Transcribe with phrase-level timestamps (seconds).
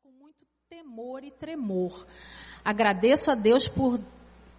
[0.00, 2.06] com muito temor e tremor.
[2.64, 3.98] Agradeço a Deus por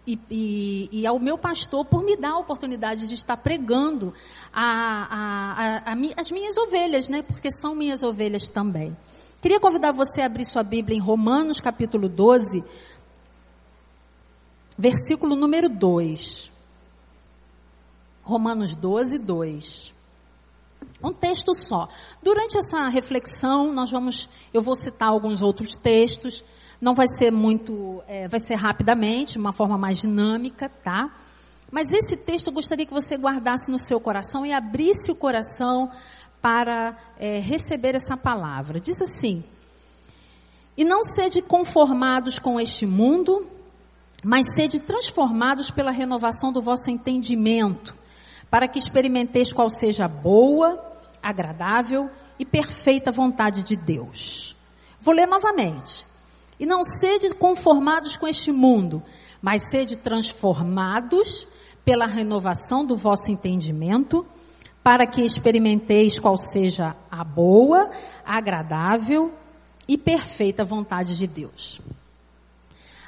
[0.05, 4.13] e, e, e, ao meu pastor por me dar a oportunidade de estar pregando
[4.51, 7.21] a, a, a, as minhas ovelhas, né?
[7.21, 8.97] Porque são minhas ovelhas também.
[9.41, 12.61] Queria convidar você a abrir sua Bíblia em Romanos capítulo 12,
[14.77, 16.51] versículo número 2.
[18.23, 19.98] Romanos 12, 2.
[21.03, 21.87] Um texto só.
[22.21, 26.43] Durante essa reflexão, nós vamos, eu vou citar alguns outros textos.
[26.81, 31.15] Não vai ser muito, é, vai ser rapidamente, uma forma mais dinâmica, tá?
[31.71, 35.91] Mas esse texto eu gostaria que você guardasse no seu coração e abrisse o coração
[36.41, 38.79] para é, receber essa palavra.
[38.79, 39.43] Diz assim:
[40.75, 43.45] E não sede conformados com este mundo,
[44.23, 47.95] mas sede transformados pela renovação do vosso entendimento,
[48.49, 50.83] para que experimenteis qual seja a boa,
[51.21, 54.55] agradável e perfeita vontade de Deus.
[54.99, 56.05] Vou ler novamente.
[56.59, 59.01] E não sede conformados com este mundo,
[59.41, 61.47] mas sede transformados
[61.85, 64.25] pela renovação do vosso entendimento,
[64.83, 67.89] para que experimenteis qual seja a boa,
[68.25, 69.33] agradável
[69.87, 71.79] e perfeita vontade de Deus.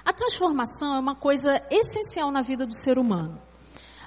[0.04, 3.40] A transformação é uma coisa essencial na vida do ser humano.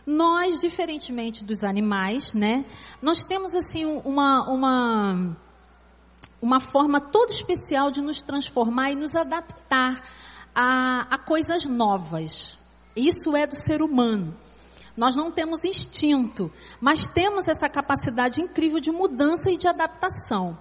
[0.07, 2.65] Nós, diferentemente dos animais, né,
[3.01, 5.37] nós temos assim uma, uma,
[6.43, 10.03] uma forma toda especial de nos transformar e nos adaptar
[10.55, 12.59] a, a coisas novas.
[12.95, 14.37] Isso é do ser humano.
[14.97, 20.57] Nós não temos instinto, mas temos essa capacidade incrível de mudança e de adaptação.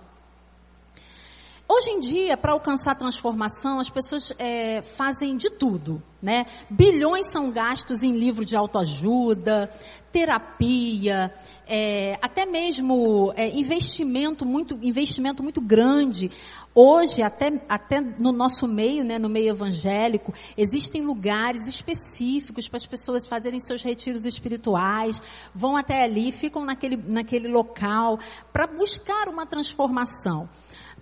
[1.76, 6.46] Hoje em dia, para alcançar transformação, as pessoas é, fazem de tudo, né?
[6.70, 9.68] Bilhões são gastos em livro de autoajuda,
[10.12, 11.34] terapia,
[11.68, 16.30] é, até mesmo é, investimento muito, investimento muito grande.
[16.76, 22.86] Hoje, até, até no nosso meio, né, no meio evangélico, existem lugares específicos para as
[22.86, 25.20] pessoas fazerem seus retiros espirituais,
[25.56, 28.20] vão até ali, ficam naquele, naquele local
[28.52, 30.47] para buscar uma transformação.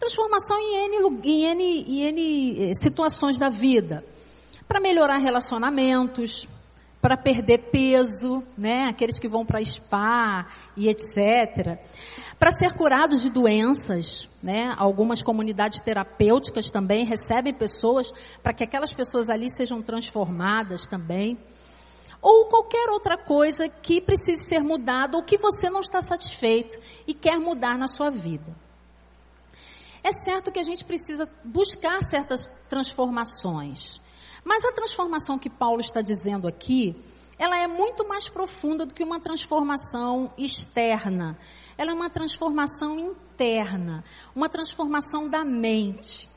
[0.02, 4.04] Transformação em N, em N, em N eh, situações da vida.
[4.68, 6.48] Para melhorar relacionamentos,
[7.00, 8.86] para perder peso, né?
[8.86, 11.78] Aqueles que vão para spa e etc.
[12.40, 14.74] Para ser curados de doenças, né?
[14.76, 21.38] Algumas comunidades terapêuticas também recebem pessoas para que aquelas pessoas ali sejam transformadas também.
[22.20, 27.14] Ou qualquer outra coisa que precise ser mudada ou que você não está satisfeito e
[27.14, 28.52] quer mudar na sua vida.
[30.04, 34.02] É certo que a gente precisa buscar certas transformações.
[34.44, 36.96] Mas a transformação que Paulo está dizendo aqui,
[37.38, 41.38] ela é muito mais profunda do que uma transformação externa.
[41.78, 44.04] Ela é uma transformação interna,
[44.36, 46.28] uma transformação da mente.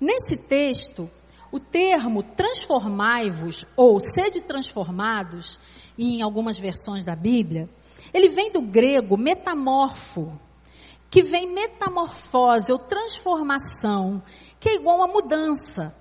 [0.00, 1.08] Nesse texto,
[1.50, 5.58] o termo transformai-vos ou sede transformados,
[5.96, 7.68] em algumas versões da Bíblia,
[8.12, 10.38] ele vem do grego metamorfo,
[11.10, 14.22] que vem metamorfose ou transformação,
[14.60, 15.94] que é igual a mudança.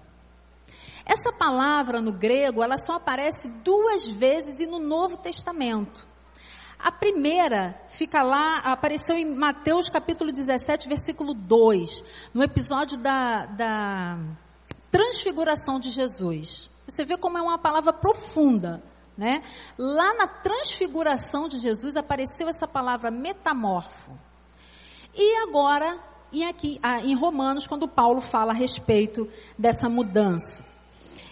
[1.05, 6.05] Essa palavra no grego, ela só aparece duas vezes e no Novo Testamento.
[6.77, 12.03] A primeira fica lá, apareceu em Mateus capítulo 17, versículo 2,
[12.33, 14.19] no episódio da, da
[14.91, 16.69] transfiguração de Jesus.
[16.85, 18.83] Você vê como é uma palavra profunda,
[19.17, 19.41] né?
[19.77, 24.11] Lá na transfiguração de Jesus apareceu essa palavra metamorfo.
[25.17, 25.99] E agora,
[26.31, 30.63] em, aqui, ah, em Romanos, quando Paulo fala a respeito dessa mudança.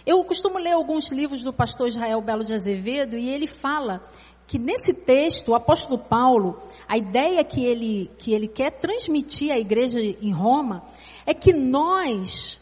[0.04, 4.02] Eu costumo ler alguns livros do pastor Israel Belo de Azevedo e ele fala
[4.46, 9.58] que nesse texto, o apóstolo Paulo, a ideia que ele, que ele quer transmitir à
[9.58, 10.84] igreja em Roma
[11.24, 12.60] é que nós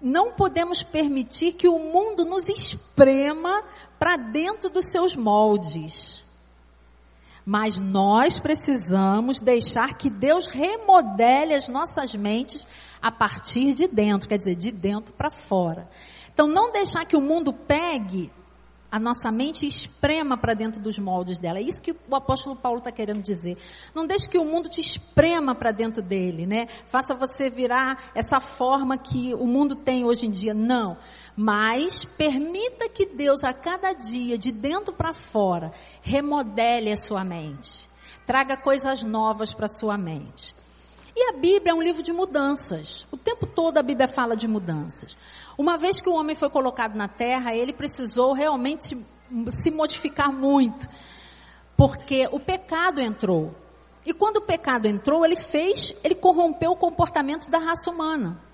[0.00, 3.62] não podemos permitir que o mundo nos esprema
[3.98, 6.24] para dentro dos seus moldes.
[7.50, 12.68] Mas nós precisamos deixar que Deus remodele as nossas mentes
[13.00, 15.88] a partir de dentro, quer dizer, de dentro para fora.
[16.30, 18.30] Então, não deixar que o mundo pegue
[18.92, 21.58] a nossa mente e esprema para dentro dos moldes dela.
[21.58, 23.56] É isso que o apóstolo Paulo está querendo dizer.
[23.94, 26.66] Não deixe que o mundo te esprema para dentro dele, né?
[26.88, 30.52] Faça você virar essa forma que o mundo tem hoje em dia.
[30.52, 30.98] Não.
[31.40, 37.88] Mas permita que Deus a cada dia, de dentro para fora, remodele a sua mente.
[38.26, 40.52] Traga coisas novas para a sua mente.
[41.14, 43.06] E a Bíblia é um livro de mudanças.
[43.12, 45.16] O tempo todo a Bíblia fala de mudanças.
[45.56, 48.96] Uma vez que o homem foi colocado na terra, ele precisou realmente
[49.48, 50.88] se modificar muito.
[51.76, 53.54] Porque o pecado entrou.
[54.04, 58.47] E quando o pecado entrou, ele fez, ele corrompeu o comportamento da raça humana.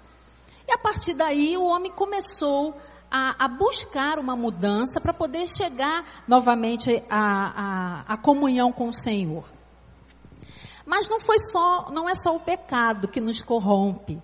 [0.67, 2.75] E a partir daí o homem começou
[3.11, 9.45] a, a buscar uma mudança para poder chegar novamente à, comunhão com o Senhor.
[10.85, 14.21] Mas não foi só, não é só o pecado que nos corrompe.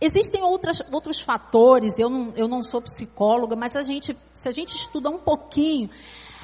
[0.00, 4.52] Existem outras, outros fatores, eu não, eu não sou psicóloga, mas a gente, se a
[4.52, 5.88] gente estuda um pouquinho,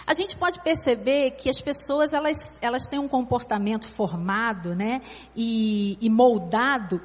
[0.06, 5.02] a gente pode perceber que as pessoas, elas, elas têm um comportamento formado, né,
[5.36, 7.00] e, e moldado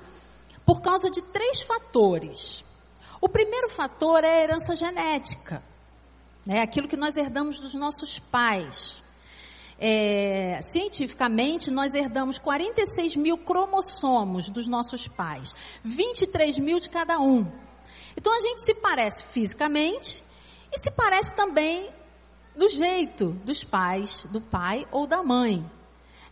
[0.65, 2.65] por causa de três fatores.
[3.21, 5.61] O primeiro fator é a herança genética,
[6.45, 9.03] né, aquilo que nós herdamos dos nossos pais.
[9.77, 15.53] É, cientificamente, nós herdamos 46 mil cromossomos dos nossos pais,
[15.83, 17.45] 23 mil de cada um.
[18.17, 20.23] Então a gente se parece fisicamente
[20.71, 21.89] e se parece também
[22.55, 25.69] do jeito dos pais, do pai ou da mãe.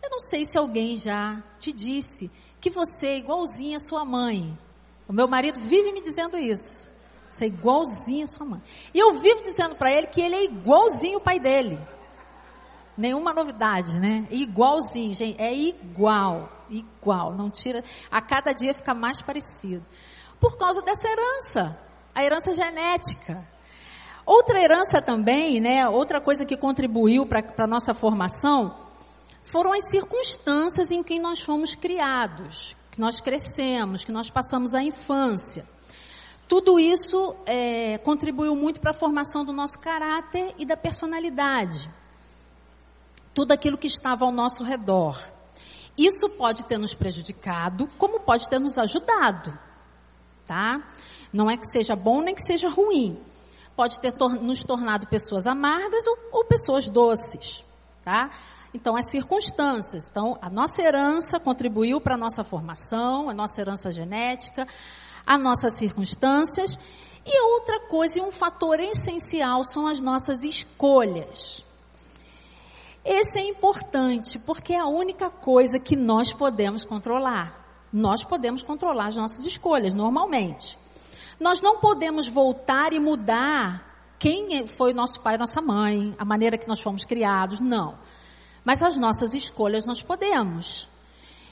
[0.02, 2.30] Eu não sei se alguém já te disse
[2.64, 4.58] que você é igualzinha à sua mãe.
[5.06, 6.90] O meu marido vive me dizendo isso.
[7.28, 8.62] Você é igualzinho à sua mãe.
[8.94, 11.78] E eu vivo dizendo para ele que ele é igualzinho o pai dele.
[12.96, 14.26] Nenhuma novidade, né?
[14.30, 15.38] Igualzinho, gente.
[15.38, 16.48] É igual.
[16.70, 17.34] Igual.
[17.34, 17.84] Não tira.
[18.10, 19.84] A cada dia fica mais parecido.
[20.40, 21.78] Por causa dessa herança.
[22.14, 23.46] A herança genética.
[24.24, 25.86] Outra herança também, né?
[25.86, 28.74] Outra coisa que contribuiu para a nossa formação
[29.54, 34.82] foram as circunstâncias em que nós fomos criados, que nós crescemos, que nós passamos a
[34.82, 35.64] infância.
[36.48, 41.88] Tudo isso é, contribuiu muito para a formação do nosso caráter e da personalidade
[43.32, 45.22] tudo aquilo que estava ao nosso redor.
[45.96, 49.56] Isso pode ter nos prejudicado, como pode ter nos ajudado,
[50.44, 50.84] tá?
[51.32, 53.22] Não é que seja bom nem que seja ruim.
[53.76, 57.64] Pode ter tor nos tornado pessoas amargas ou, ou pessoas doces,
[58.04, 58.30] tá?
[58.74, 60.08] Então, as circunstâncias.
[60.10, 64.66] Então, a nossa herança contribuiu para a nossa formação, a nossa herança genética,
[65.24, 66.76] as nossas circunstâncias.
[67.24, 71.64] E outra coisa, e um fator essencial, são as nossas escolhas.
[73.04, 77.62] Esse é importante porque é a única coisa que nós podemos controlar.
[77.92, 80.76] Nós podemos controlar as nossas escolhas normalmente.
[81.38, 83.86] Nós não podemos voltar e mudar
[84.18, 87.98] quem foi nosso pai e nossa mãe, a maneira que nós fomos criados, não.
[88.64, 90.88] Mas as nossas escolhas nós podemos.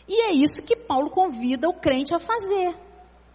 [0.08, 2.74] E é isso que Paulo convida o crente a fazer.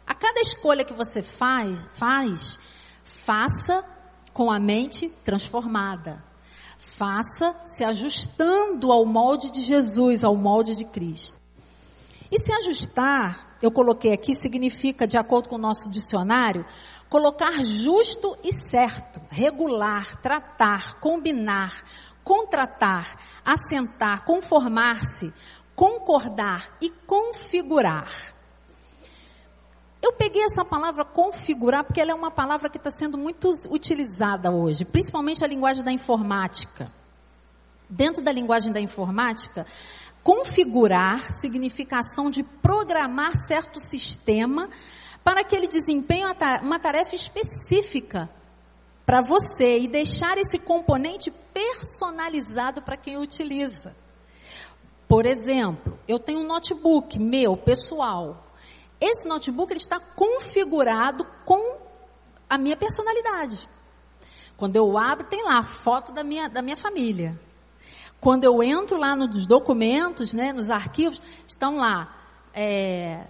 [0.06, 2.60] A cada escolha que você faz, faz,
[3.04, 3.84] faça
[4.34, 6.24] com a mente transformada.
[6.78, 11.40] Faça se ajustando ao molde de Jesus, ao molde de Cristo.
[12.32, 16.66] E se ajustar, eu coloquei aqui, significa, de acordo com o nosso dicionário,
[17.10, 21.84] colocar justo e certo, regular, tratar, combinar,
[22.28, 23.16] contratar,
[23.46, 25.34] assentar, conformar-se,
[25.74, 28.12] concordar e configurar.
[30.02, 34.52] Eu peguei essa palavra configurar porque ela é uma palavra que está sendo muito utilizada
[34.52, 36.92] hoje, principalmente a linguagem da informática.
[37.90, 39.66] Dentro da linguagem da informática,
[40.22, 44.70] configurar significa ação de programar certo sistema
[45.24, 46.26] para que ele desempenhe
[46.62, 48.30] uma tarefa específica
[49.08, 53.96] para você e deixar esse componente personalizado para quem utiliza.
[55.08, 58.46] Por exemplo, eu tenho um notebook meu, pessoal.
[59.00, 61.78] Esse notebook ele está configurado com
[62.50, 63.70] a minha personalidade.
[64.58, 67.40] Quando eu abro, tem lá a foto da minha, da minha família.
[68.20, 72.14] Quando eu entro lá nos documentos, né, nos arquivos, estão lá
[72.54, 73.26] é,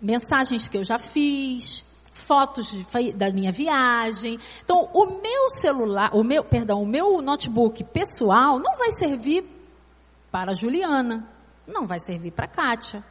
[0.00, 1.84] mensagens que eu já fiz,
[2.16, 4.38] fotos de, da minha viagem.
[4.64, 9.44] Então, o meu celular, o meu, perdão, o meu notebook pessoal não vai servir
[10.30, 11.28] para a Juliana,
[11.66, 13.04] não vai servir para a Kátia.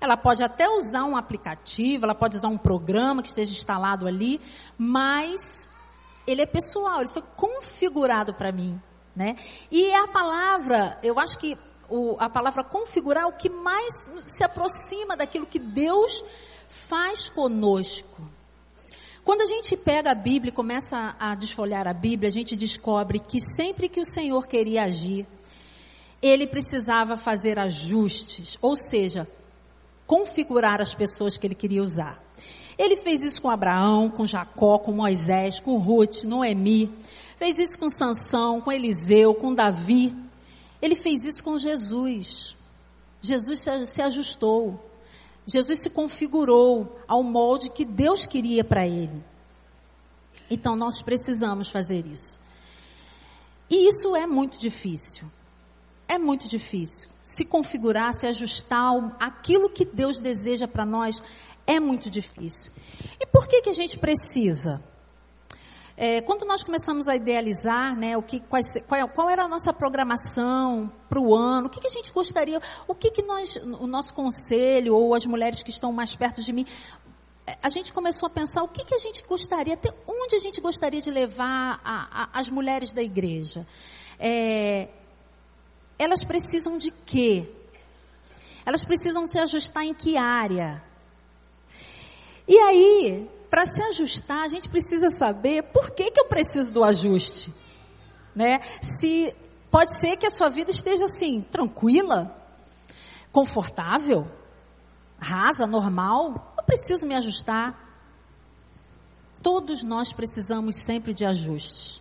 [0.00, 4.40] Ela pode até usar um aplicativo, ela pode usar um programa que esteja instalado ali,
[4.76, 5.70] mas
[6.26, 8.80] ele é pessoal, ele foi configurado para mim,
[9.14, 9.36] né?
[9.70, 11.56] E a palavra, eu acho que
[11.88, 16.24] o, a palavra configurar é o que mais se aproxima daquilo que Deus
[16.92, 18.20] faz conosco.
[19.24, 23.18] Quando a gente pega a Bíblia e começa a desfolhar a Bíblia, a gente descobre
[23.18, 25.26] que sempre que o Senhor queria agir,
[26.20, 29.26] ele precisava fazer ajustes, ou seja,
[30.06, 32.22] configurar as pessoas que ele queria usar.
[32.76, 36.92] Ele fez isso com Abraão, com Jacó, com Moisés, com Ruth, Noemi.
[37.38, 40.14] Fez isso com Sansão, com Eliseu, com Davi.
[40.82, 42.54] Ele fez isso com Jesus.
[43.22, 44.91] Jesus se ajustou.
[45.46, 49.22] Jesus se configurou ao molde que Deus queria para ele.
[50.50, 52.38] Então nós precisamos fazer isso.
[53.68, 55.26] E isso é muito difícil.
[56.06, 57.08] É muito difícil.
[57.22, 61.22] Se configurar, se ajustar aquilo que Deus deseja para nós
[61.64, 62.72] É muito difícil.
[63.20, 64.82] E por que, que a gente precisa?
[65.96, 69.72] É, quando nós começamos a idealizar, né, o que, qual, qual, qual era a nossa
[69.72, 73.86] programação para o ano, o que, que, a gente gostaria, o que, que nós, o
[73.86, 76.66] nosso conselho ou as mulheres que estão mais perto de mim,
[77.46, 80.38] é, a gente começou a pensar o que, que a gente gostaria, até onde a
[80.38, 83.66] gente gostaria de levar a, a, as mulheres da igreja.
[84.18, 84.88] É,
[85.98, 87.46] elas precisam de quê?
[88.64, 90.82] Elas precisam se ajustar em que área?
[92.46, 96.82] E aí, para se ajustar, a gente precisa saber por que, que eu preciso do
[96.82, 97.52] ajuste.
[98.34, 98.60] Né?
[98.80, 99.30] Se
[99.70, 102.34] pode ser que a sua vida esteja assim, tranquila,
[103.30, 104.26] confortável,
[105.18, 107.78] rasa, normal, eu preciso me ajustar.
[109.42, 112.00] Todos nós precisamos sempre de ajustes.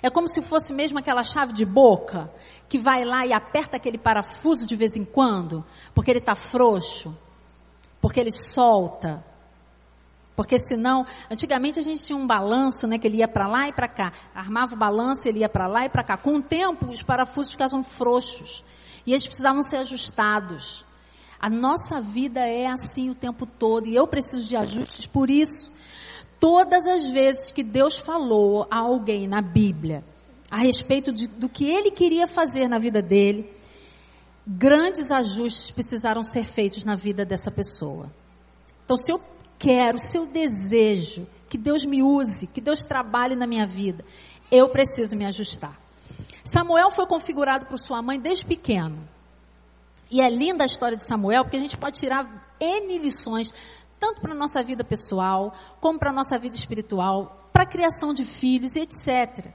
[0.00, 2.32] É como se fosse mesmo aquela chave de boca
[2.68, 7.12] que vai lá e aperta aquele parafuso de vez em quando, porque ele está frouxo,
[8.00, 9.31] porque ele solta.
[10.34, 13.72] Porque senão, antigamente a gente tinha um balanço, né, que ele ia para lá e
[13.72, 14.12] para cá.
[14.34, 16.16] Armava o balanço, ele ia para lá e para cá.
[16.16, 18.64] Com o tempo, os parafusos ficavam frouxos.
[19.06, 20.84] E eles precisavam ser ajustados.
[21.38, 23.88] A nossa vida é assim o tempo todo.
[23.88, 25.70] E eu preciso de ajustes por isso.
[26.40, 30.02] Todas as vezes que Deus falou a alguém na Bíblia
[30.50, 33.50] a respeito de, do que ele queria fazer na vida dele,
[34.46, 38.12] grandes ajustes precisaram ser feitos na vida dessa pessoa.
[38.84, 39.18] Então, se eu
[39.62, 44.04] quero, se eu desejo que Deus me use, que Deus trabalhe na minha vida,
[44.50, 45.78] eu preciso me ajustar.
[46.42, 49.08] Samuel foi configurado por sua mãe desde pequeno.
[50.10, 53.54] E é linda a história de Samuel, porque a gente pode tirar N lições
[54.00, 58.12] tanto para a nossa vida pessoal, como para a nossa vida espiritual, para a criação
[58.12, 59.46] de filhos e etc.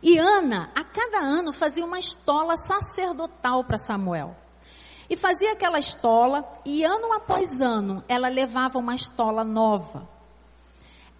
[0.00, 4.36] E Ana, a cada ano, fazia uma estola sacerdotal para Samuel.
[5.10, 10.08] E fazia aquela estola, e ano após ano, ela levava uma estola nova.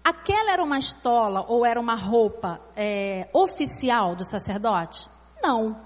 [0.01, 5.09] Aquela era uma estola ou era uma roupa é, oficial do sacerdote?
[5.43, 5.77] Não.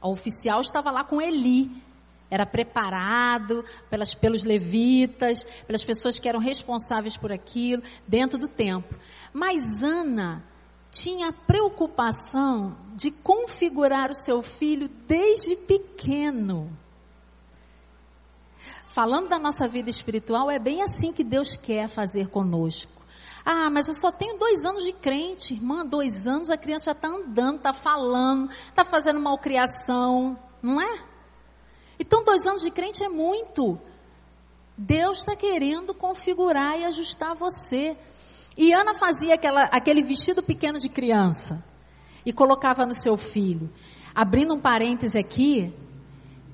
[0.00, 1.82] A oficial estava lá com Eli,
[2.30, 8.96] era preparado pelas, pelos levitas, pelas pessoas que eram responsáveis por aquilo, dentro do templo.
[9.32, 10.44] Mas Ana
[10.88, 16.81] tinha a preocupação de configurar o seu filho desde pequeno.
[18.92, 23.02] Falando da nossa vida espiritual, é bem assim que Deus quer fazer conosco.
[23.42, 25.84] Ah, mas eu só tenho dois anos de crente, irmã.
[25.84, 31.04] Dois anos a criança já está andando, está falando, está fazendo malcriação, não é?
[31.98, 33.80] Então, dois anos de crente é muito.
[34.76, 37.96] Deus está querendo configurar e ajustar você.
[38.58, 41.64] E Ana fazia aquela, aquele vestido pequeno de criança
[42.26, 43.72] e colocava no seu filho.
[44.14, 45.74] Abrindo um parêntese aqui,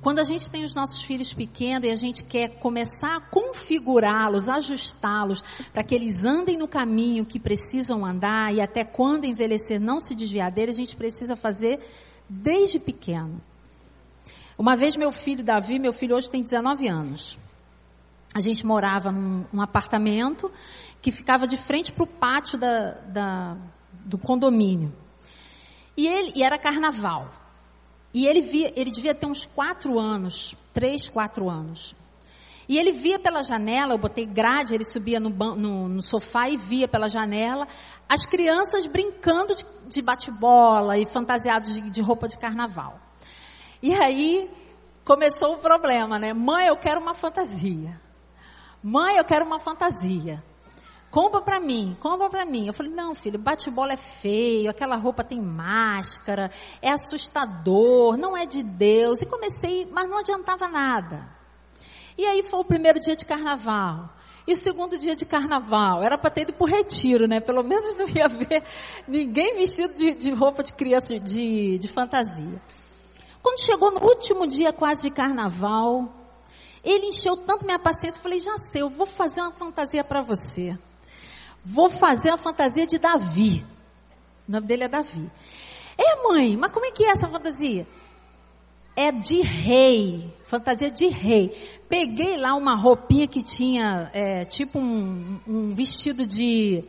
[0.01, 4.49] quando a gente tem os nossos filhos pequenos e a gente quer começar a configurá-los,
[4.49, 9.99] ajustá-los, para que eles andem no caminho que precisam andar e até quando envelhecer não
[9.99, 11.81] se desviar dele, a gente precisa fazer
[12.29, 13.35] desde pequeno.
[14.57, 17.39] Uma vez meu filho Davi, meu filho hoje tem 19 anos.
[18.35, 20.51] A gente morava num, apartamento
[21.01, 23.57] que ficava de frente para o pátio da, da,
[24.05, 24.93] do condomínio.
[25.97, 27.33] E, ele, e era carnaval.
[28.19, 31.95] E ele via, ele devia ter uns quatro anos, três, quatro anos.
[32.69, 36.57] E ele via pela janela, eu botei grade, ele subia no, no, no sofá e
[36.57, 37.69] via pela janela
[38.09, 42.99] as crianças brincando de, de bate-bola e fantasiados de, de roupa de carnaval.
[43.81, 44.51] E aí
[45.05, 46.35] começou o problema, né?
[46.35, 48.01] Mãe, eu quero uma fantasia.
[48.83, 50.43] Mãe, eu quero uma fantasia.
[51.11, 52.67] Compra para mim, compra para mim.
[52.67, 56.51] Eu falei, não, filho, bate-bola é feio, aquela roupa tem máscara,
[56.83, 59.23] é assustador, não é de Deus.
[59.23, 61.27] E comecei, mas não adiantava nada.
[62.17, 64.11] E aí foi o primeiro dia de carnaval.
[64.47, 67.39] E o segundo dia de carnaval, era para ter ido para retiro, né?
[67.39, 68.63] Pelo menos não ia ver
[69.07, 72.61] ninguém vestido de, de roupa de criança, de, de fantasia.
[73.43, 76.13] Quando chegou no último dia quase de carnaval,
[76.83, 80.23] ele encheu tanto minha paciência, eu falei, já sei, eu vou fazer uma fantasia para
[80.23, 80.79] você.
[81.71, 83.63] Vou fazer uma fantasia de Davi.
[84.49, 85.31] O nome dele é Davi.
[85.99, 87.87] É, mãe, mas como é que é essa fantasia?
[88.97, 91.51] É de rei, fantasia de rei.
[91.87, 96.85] Peguei lá uma roupinha que tinha, é, tipo um, um vestido de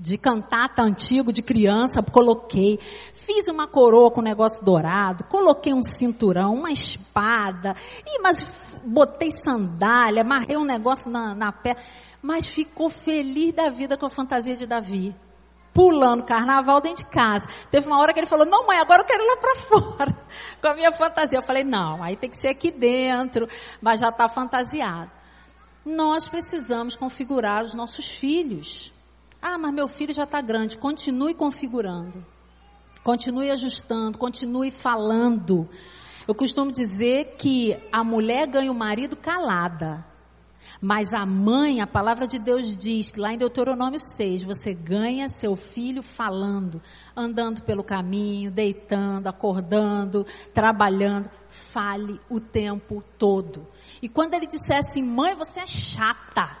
[0.00, 2.78] de cantata antigo, de criança, coloquei.
[3.12, 7.76] Fiz uma coroa com negócio dourado, coloquei um cinturão, uma espada,
[8.06, 11.76] e mas botei sandália, amarrei um negócio na, na pé,
[12.22, 15.14] mas ficou feliz da vida com a fantasia de Davi.
[15.72, 17.46] Pulando carnaval dentro de casa.
[17.70, 20.26] Teve uma hora que ele falou, não mãe, agora eu quero ir lá para fora.
[20.60, 21.38] Com a minha fantasia.
[21.38, 23.48] Eu falei, não, aí tem que ser aqui dentro,
[23.80, 25.10] mas já está fantasiado.
[25.84, 28.92] nós precisamos configurar os nossos filhos.
[29.40, 30.76] Ah, mas meu filho já está grande.
[30.76, 32.24] Continue configurando.
[33.02, 35.68] Continue ajustando, continue falando.
[36.28, 40.04] Eu costumo dizer que a mulher ganha o marido calada.
[40.80, 45.54] Mas a mãe, a palavra de Deus diz, lá em Deuteronômio 6, você ganha seu
[45.54, 46.80] filho falando,
[47.14, 51.30] andando pelo caminho, deitando, acordando, trabalhando.
[51.48, 53.68] Fale o tempo todo.
[54.00, 56.56] E quando ele disser assim, mãe, você é chata,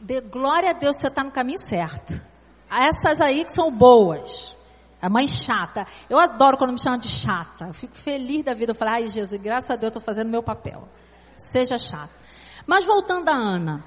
[0.00, 2.20] dê glória a Deus, você está no caminho certo.
[2.70, 4.56] Essas aí que são boas.
[5.00, 5.84] A mãe chata.
[6.08, 7.66] Eu adoro quando me chamam de chata.
[7.66, 8.70] Eu fico feliz da vida.
[8.70, 10.88] Eu falo, ai Jesus, graças a Deus eu estou fazendo meu papel.
[11.36, 12.21] Seja chata.
[12.66, 13.84] Mas voltando a Ana.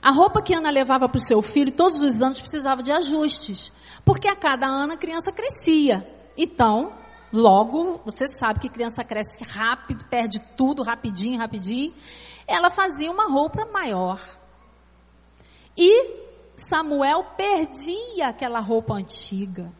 [0.00, 3.72] A roupa que Ana levava para o seu filho todos os anos precisava de ajustes.
[4.04, 6.04] Porque a cada ano a criança crescia.
[6.36, 6.92] Então,
[7.32, 11.94] logo, você sabe que criança cresce rápido, perde tudo rapidinho, rapidinho.
[12.48, 14.20] Ela fazia uma roupa maior.
[15.76, 16.22] E
[16.56, 19.72] Samuel perdia aquela roupa antiga.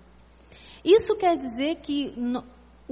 [0.85, 2.15] Isso quer dizer que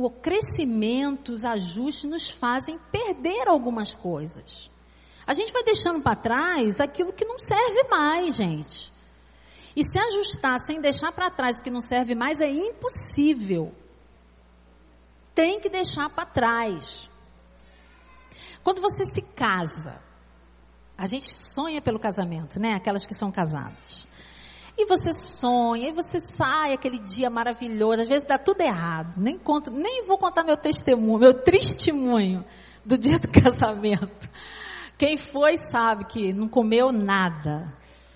[0.04, 4.70] o crescimento, os ajustes nos fazem perder algumas coisas.
[5.26, 8.90] A gente vai deixando para trás aquilo que não serve mais, gente.
[9.76, 13.72] E se ajustar sem deixar para trás o que não serve mais é impossível.
[15.34, 17.10] Tem que deixar para trás.
[18.64, 20.02] Quando você se casa,
[20.96, 22.74] a gente sonha pelo casamento, né?
[22.74, 24.06] Aquelas que são casadas.
[24.82, 29.18] E você sonha, e você sai aquele dia maravilhoso, às vezes dá tudo errado.
[29.18, 32.42] Nem conto, nem vou contar meu testemunho, meu testemunho
[32.82, 34.26] do dia do casamento.
[34.96, 37.70] Quem foi sabe que não comeu nada,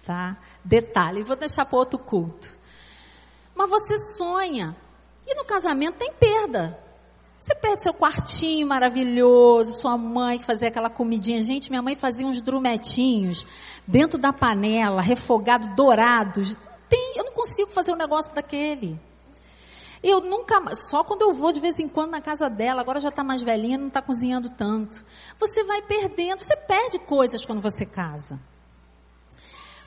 [0.06, 0.38] tá?
[0.64, 2.50] Detalhe, vou deixar para outro culto.
[3.54, 4.75] Mas você sonha.
[5.26, 6.78] E no casamento tem perda.
[7.44, 11.42] Você perde seu quartinho maravilhoso, sua mãe que fazia aquela comidinha.
[11.42, 13.44] Gente, minha mãe fazia uns drumetinhos
[13.86, 16.56] dentro da panela, refogado, dourados.
[16.88, 18.98] Tem, eu não consigo fazer um negócio daquele.
[20.02, 23.11] Eu nunca, só quando eu vou de vez em quando na casa dela, agora já
[23.11, 25.04] está mais velhinha, não está cozinhando tanto.
[25.38, 28.40] Você vai perdendo, você perde coisas quando você casa.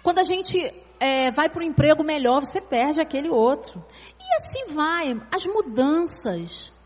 [0.03, 3.83] Quando a gente é, vai para um emprego melhor, você perde aquele outro.
[4.19, 5.19] E assim vai.
[5.31, 6.76] As mudanças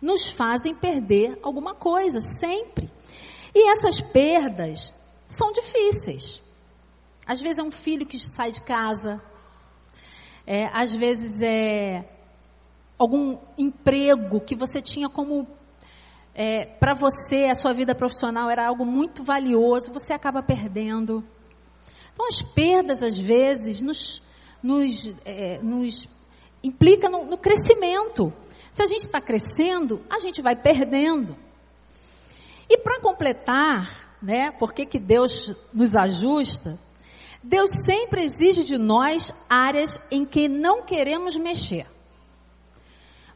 [0.00, 2.90] nos fazem perder alguma coisa, sempre.
[3.54, 4.92] E essas perdas
[5.28, 6.40] são difíceis.
[7.26, 9.22] Às vezes é um filho que sai de casa,
[10.46, 12.04] é, às vezes é
[12.98, 15.46] algum emprego que você tinha como
[16.34, 21.24] é, para você a sua vida profissional era algo muito valioso, você acaba perdendo.
[22.12, 24.22] Então as perdas às vezes nos,
[24.62, 26.08] nos, é, nos
[26.62, 28.32] implica no, no crescimento.
[28.70, 31.36] Se a gente está crescendo, a gente vai perdendo.
[32.68, 36.78] E para completar, né, porque que Deus nos ajusta,
[37.42, 41.86] Deus sempre exige de nós áreas em que não queremos mexer.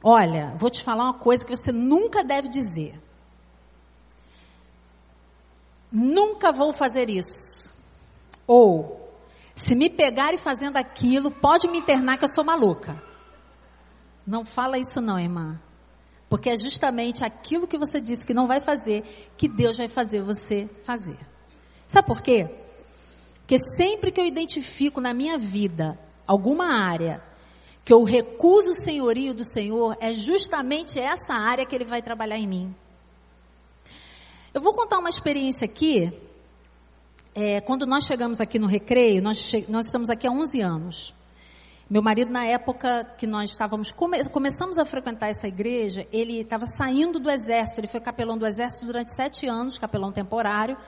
[0.03, 3.01] Olha, vou te falar uma coisa que você nunca deve dizer.
[5.91, 7.73] Nunca vou fazer isso.
[8.47, 9.11] Ou,
[9.55, 13.03] se me pegarem fazendo aquilo, pode me internar que eu sou maluca.
[14.27, 15.61] Não fala isso não, irmã.
[16.29, 19.03] Porque é justamente aquilo que você disse que não vai fazer,
[19.37, 21.19] que Deus vai fazer você fazer.
[21.87, 22.49] Sabe por quê?
[23.41, 27.23] Porque sempre que eu identifico na minha vida alguma área
[27.85, 32.39] que eu recuso o senhorio do Senhor, é justamente essa área que Ele vai trabalhar
[32.39, 32.75] em mim.
[34.55, 36.11] Eu vou contar uma experiência aqui.
[37.35, 41.15] É, quando nós chegamos aqui no Recreio, nós, nós estamos aqui há 11 anos.
[41.89, 46.65] Meu marido, na época que nós estávamos, come, começamos a frequentar essa igreja, ele estava
[46.67, 50.79] saindo do exército, ele foi capelão do exército durante sete anos, capelão temporário.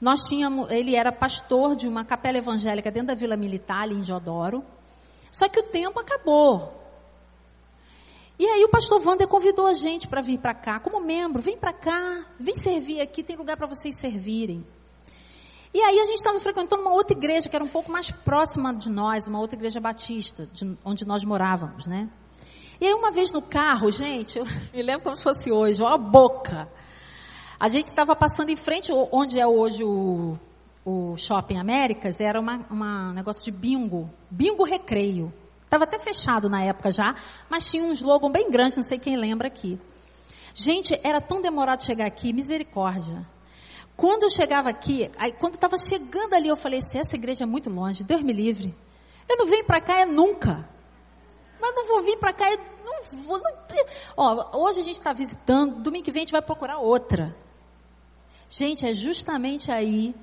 [0.00, 4.00] Nós tínhamos, ele era pastor de uma capela evangélica dentro da Vila Militar, ali em
[4.00, 4.64] Diodoro.
[5.30, 6.82] Só que o tempo acabou.
[8.36, 11.56] E aí o pastor Wander convidou a gente para vir para cá, como membro, vem
[11.56, 14.66] para cá, vem servir aqui, tem lugar para vocês servirem.
[15.74, 18.72] E aí a gente estava frequentando uma outra igreja que era um pouco mais próxima
[18.72, 22.08] de nós, uma outra igreja batista, de onde nós morávamos, né?
[22.80, 25.88] E aí uma vez no carro, gente, eu me lembro como se fosse hoje, ó
[25.88, 26.68] a boca.
[27.58, 30.38] A gente estava passando em frente onde é hoje o,
[30.84, 35.34] o Shopping Américas, era um negócio de bingo, bingo recreio.
[35.64, 37.16] Estava até fechado na época já,
[37.50, 39.76] mas tinha um slogan bem grande, não sei quem lembra aqui.
[40.54, 43.26] Gente, era tão demorado chegar aqui, misericórdia.
[43.96, 47.46] Quando eu chegava aqui, aí, quando estava chegando ali, eu falei assim, essa igreja é
[47.46, 48.74] muito longe, Deus me livre.
[49.28, 50.68] Eu não venho para cá é nunca.
[51.60, 53.38] Mas não vou vir para cá, é, não vou.
[53.38, 53.52] Não...
[54.16, 57.34] Ó, hoje a gente está visitando, domingo que vem a gente vai procurar outra.
[58.50, 60.14] Gente, é justamente aí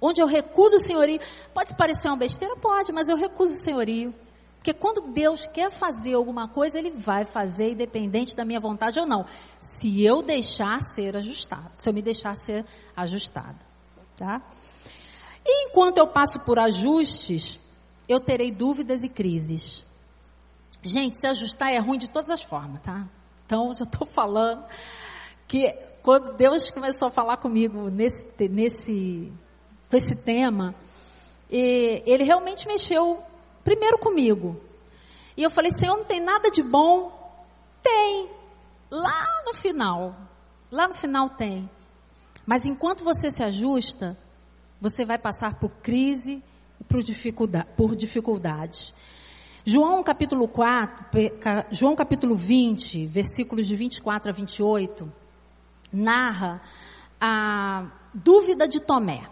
[0.00, 1.20] onde eu recuso o senhorio.
[1.54, 2.56] Pode parecer uma besteira?
[2.56, 4.14] Pode, mas eu recuso o senhorio.
[4.56, 9.06] Porque quando Deus quer fazer alguma coisa, Ele vai fazer, independente da minha vontade ou
[9.06, 9.24] não.
[9.60, 12.66] Se eu deixar ser ajustado, se eu me deixar ser
[13.02, 13.58] ajustada.
[14.16, 14.42] Tá?
[15.44, 17.58] E enquanto eu passo por ajustes,
[18.08, 19.84] eu terei dúvidas e crises.
[20.82, 23.06] Gente, se ajustar é ruim de todas as formas, tá?
[23.44, 24.64] Então, já estou falando
[25.46, 25.68] que
[26.02, 29.32] quando Deus começou a falar comigo nesse, nesse,
[29.90, 30.74] com esse tema,
[31.50, 33.22] ele realmente mexeu
[33.64, 34.60] primeiro comigo.
[35.36, 37.12] E eu falei, Senhor, não tem nada de bom?
[37.82, 38.28] Tem.
[38.90, 40.14] Lá no final.
[40.70, 41.68] Lá no final tem.
[42.48, 44.16] Mas enquanto você se ajusta,
[44.80, 46.42] você vai passar por crise
[46.80, 48.94] e por, dificuldade, por dificuldades.
[49.66, 51.04] João capítulo 4,
[51.70, 55.12] João capítulo 20, versículos de 24 a 28,
[55.92, 56.62] narra
[57.20, 59.28] a dúvida de Tomé.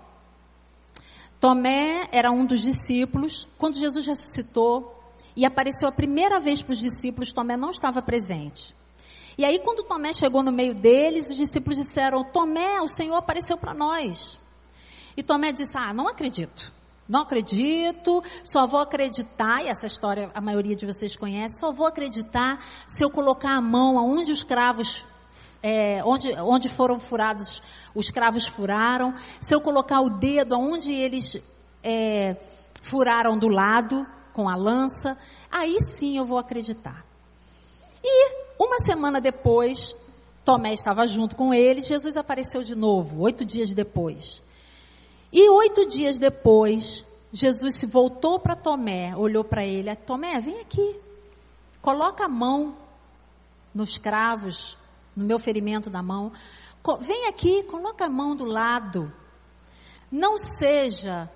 [1.41, 3.49] Tomé era um dos discípulos.
[3.57, 4.95] Quando Jesus ressuscitou
[5.35, 8.75] e apareceu a primeira vez para os discípulos, Tomé não estava presente.
[9.39, 13.59] E aí, quando Tomé chegou no meio deles, os discípulos disseram: Tomé, o Senhor apareceu
[13.59, 14.39] para nós.
[15.17, 16.73] E Tomé disse: Ah, não acredito.
[17.09, 21.87] Não acredito, só vou acreditar, e essa história a maioria de vocês conhece, só vou
[21.87, 25.07] acreditar se eu colocar a mão aonde os cravos,
[25.63, 27.63] é, onde, onde foram furados,
[27.95, 31.37] os cravos furaram, se eu colocar o dedo aonde eles
[31.81, 32.37] é,
[32.83, 35.17] furaram do lado, com a lança,
[35.49, 37.07] aí sim eu vou acreditar.
[38.03, 39.95] E uma semana depois,
[40.45, 44.43] Tomé estava junto com eles, Jesus apareceu de novo, oito dias depois.
[45.33, 50.97] E oito dias depois, Jesus se voltou para Tomé, olhou para ele, Tomé, vem aqui,
[51.83, 52.77] coloca a mão
[53.75, 54.77] nos cravos,
[55.15, 56.33] no meu ferimento da mão,
[57.01, 59.13] vem aqui, coloca a mão do lado,
[60.11, 61.29] não seja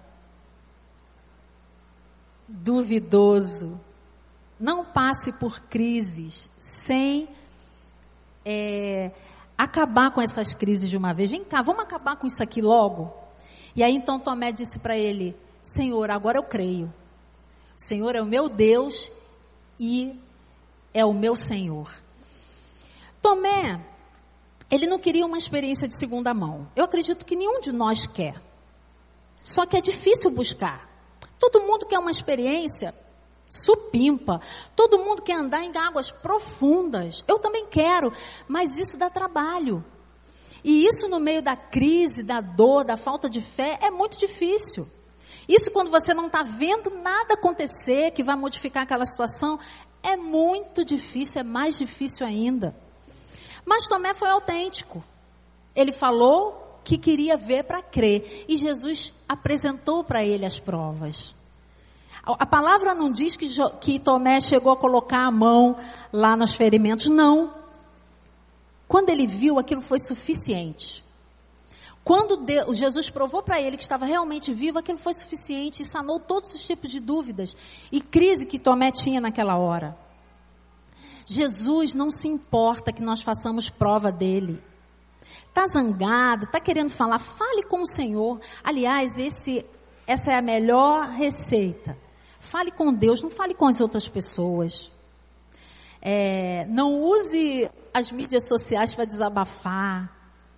[2.49, 3.81] duvidoso,
[4.61, 7.27] não passe por crises sem
[8.45, 9.11] é,
[9.57, 11.31] acabar com essas crises de uma vez.
[11.31, 13.11] Vem cá, vamos acabar com isso aqui logo.
[13.75, 16.93] E aí então Tomé disse para ele: Senhor, agora eu creio.
[17.75, 19.11] O Senhor é o meu Deus
[19.79, 20.21] e
[20.93, 21.91] é o meu Senhor.
[23.23, 23.81] Tomé,
[24.71, 26.69] ele não queria uma experiência de segunda mão.
[26.77, 28.35] Eu acredito que nenhum de nós quer.
[29.41, 30.87] Só que é difícil buscar.
[31.39, 32.95] Todo mundo quer uma experiência
[33.51, 34.41] supimpa.
[34.77, 37.23] Todo mundo quer andar em águas profundas.
[37.27, 38.13] Eu também quero,
[38.49, 39.85] mas isso dá trabalho.
[40.63, 44.87] E isso no meio da crise, da dor, da falta de fé, é muito difícil.
[45.49, 49.59] Isso quando você não está vendo nada acontecer que vai modificar aquela situação,
[50.03, 52.75] é muito difícil, é mais difícil ainda.
[53.65, 55.03] Mas Tomé foi autêntico.
[55.75, 58.45] Ele falou que queria ver para crer.
[58.49, 61.35] E Jesus apresentou para ele as provas.
[62.39, 63.47] A palavra não diz que,
[63.81, 65.77] que Tomé chegou a colocar a mão
[66.13, 67.55] lá nos ferimentos, não.
[68.87, 71.05] Quando ele viu, aquilo foi suficiente.
[72.03, 76.19] Quando Deus, Jesus provou para ele que estava realmente vivo, aquilo foi suficiente e sanou
[76.19, 77.55] todos os tipos de dúvidas
[77.93, 79.97] e crise que Tomé tinha naquela hora.
[81.27, 84.61] Jesus não se importa que nós façamos prova dele.
[85.49, 88.41] Está zangado, está querendo falar, fale com o Senhor.
[88.65, 89.65] Aliás, esse,
[90.07, 91.97] essa é a melhor receita.
[92.51, 94.91] Fale com Deus, não fale com as outras pessoas.
[96.03, 100.11] É, não use as mídias sociais para desabafar,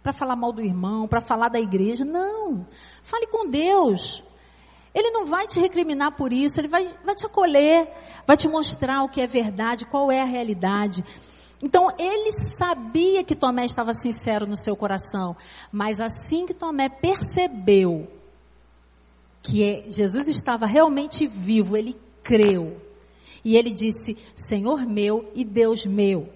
[0.02, 2.02] para falar mal do irmão, para falar da igreja.
[2.02, 2.66] Não.
[3.02, 4.22] Fale com Deus.
[4.94, 7.87] Ele não vai te recriminar por isso, ele vai, vai te acolher,
[8.26, 11.05] vai te mostrar o que é verdade, qual é a realidade.
[11.62, 15.37] Então ele sabia que Tomé estava sincero no seu coração,
[15.70, 18.09] mas assim que Tomé percebeu
[19.42, 22.81] que Jesus estava realmente vivo, ele creu.
[23.44, 26.28] E ele disse: Senhor meu e Deus meu.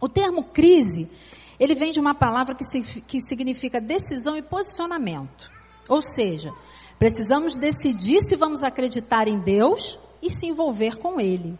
[0.00, 1.10] O termo crise,
[1.58, 5.50] ele vem de uma palavra que, se, que significa decisão e posicionamento.
[5.88, 6.52] Ou seja,
[6.98, 11.58] precisamos decidir se vamos acreditar em Deus e se envolver com Ele.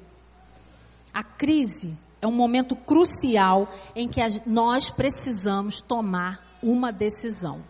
[1.13, 7.65] A crise é um momento crucial em que nós precisamos tomar uma decisão.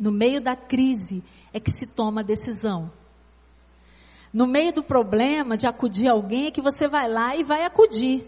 [0.00, 2.90] No meio da crise é que se toma decisão.
[4.32, 8.24] No meio do problema de acudir alguém é que você vai lá e vai acudir.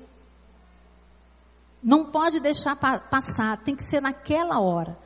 [1.82, 4.98] Não pode deixar pa passar, tem que ser naquela hora.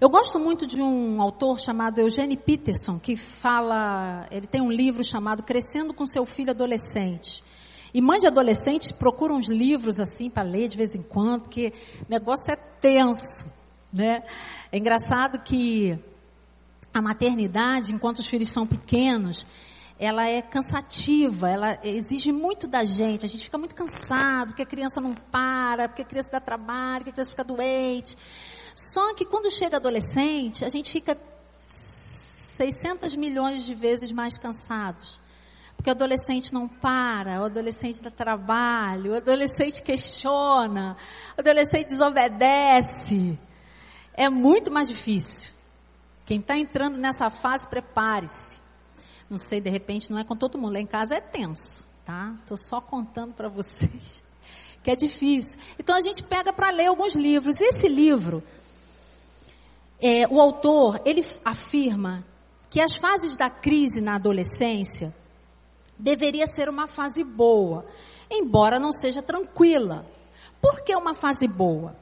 [0.00, 5.04] Eu gosto muito de um autor chamado Eugene Peterson, que fala, ele tem um livro
[5.04, 7.44] chamado Crescendo com seu filho adolescente.
[7.94, 11.72] E mãe de adolescente procura uns livros assim para ler de vez em quando, porque
[12.00, 13.52] o negócio é tenso,
[13.92, 14.24] né?
[14.72, 15.98] É engraçado que
[16.94, 19.46] a maternidade, enquanto os filhos são pequenos,
[19.98, 23.26] ela é cansativa, ela exige muito da gente.
[23.26, 26.98] A gente fica muito cansado, porque a criança não para, porque a criança dá trabalho,
[26.98, 28.16] porque a criança fica doente.
[28.74, 31.18] Só que quando chega adolescente, a gente fica
[31.58, 35.20] 600 milhões de vezes mais cansados.
[35.76, 40.96] Porque o adolescente não para, o adolescente dá trabalho, o adolescente questiona,
[41.36, 43.38] o adolescente desobedece.
[44.20, 45.50] É muito mais difícil.
[46.26, 48.60] Quem está entrando nessa fase, prepare-se.
[49.30, 50.74] Não sei, de repente não é com todo mundo.
[50.74, 52.36] Lá em casa é tenso, tá?
[52.40, 54.22] Estou só contando para vocês
[54.82, 55.58] que é difícil.
[55.78, 57.62] Então a gente pega para ler alguns livros.
[57.62, 58.42] Esse livro,
[59.98, 62.22] é, o autor, ele afirma
[62.68, 65.14] que as fases da crise na adolescência
[65.98, 67.86] deveria ser uma fase boa,
[68.30, 70.04] embora não seja tranquila.
[70.60, 71.96] Por que uma fase boa?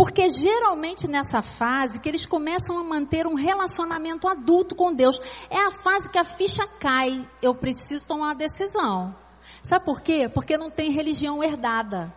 [0.00, 5.58] Porque geralmente nessa fase que eles começam a manter um relacionamento adulto com Deus, é
[5.58, 7.22] a fase que a ficha cai.
[7.42, 9.14] Eu preciso tomar uma decisão.
[9.62, 10.26] Sabe por quê?
[10.26, 12.10] Porque não tem religião herdada.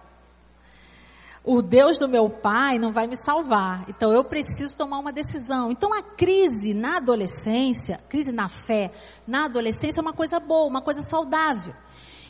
[1.44, 3.84] O Deus do meu pai não vai me salvar.
[3.90, 5.70] Então eu preciso tomar uma decisão.
[5.70, 8.94] Então a crise na adolescência, crise na fé,
[9.28, 11.76] na adolescência é uma coisa boa, uma coisa saudável.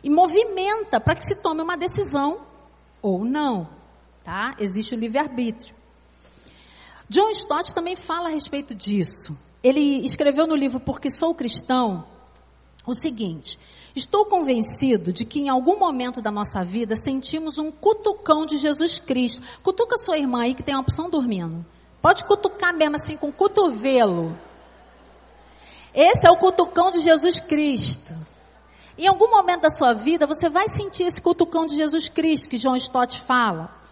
[0.04, 2.42] E movimenta para que se tome uma decisão
[3.04, 3.83] ou não
[4.24, 4.56] tá?
[4.60, 5.76] Existe o livre-arbítrio.
[7.10, 9.38] John Stott também fala a respeito disso.
[9.62, 12.06] Ele escreveu no livro Porque Sou Cristão
[12.86, 13.60] o seguinte:
[13.96, 18.98] Estou convencido de que em algum momento da nossa vida sentimos um cutucão de Jesus
[18.98, 19.44] Cristo.
[19.62, 21.64] Cutuca sua irmã aí que tem a opção dormindo.
[22.02, 24.38] Pode cutucar mesmo assim com o cotovelo.
[25.94, 28.14] Esse é o cutucão de Jesus Cristo.
[28.98, 32.58] Em algum momento da sua vida, você vai sentir esse cutucão de Jesus Cristo que
[32.58, 33.83] John Stott fala.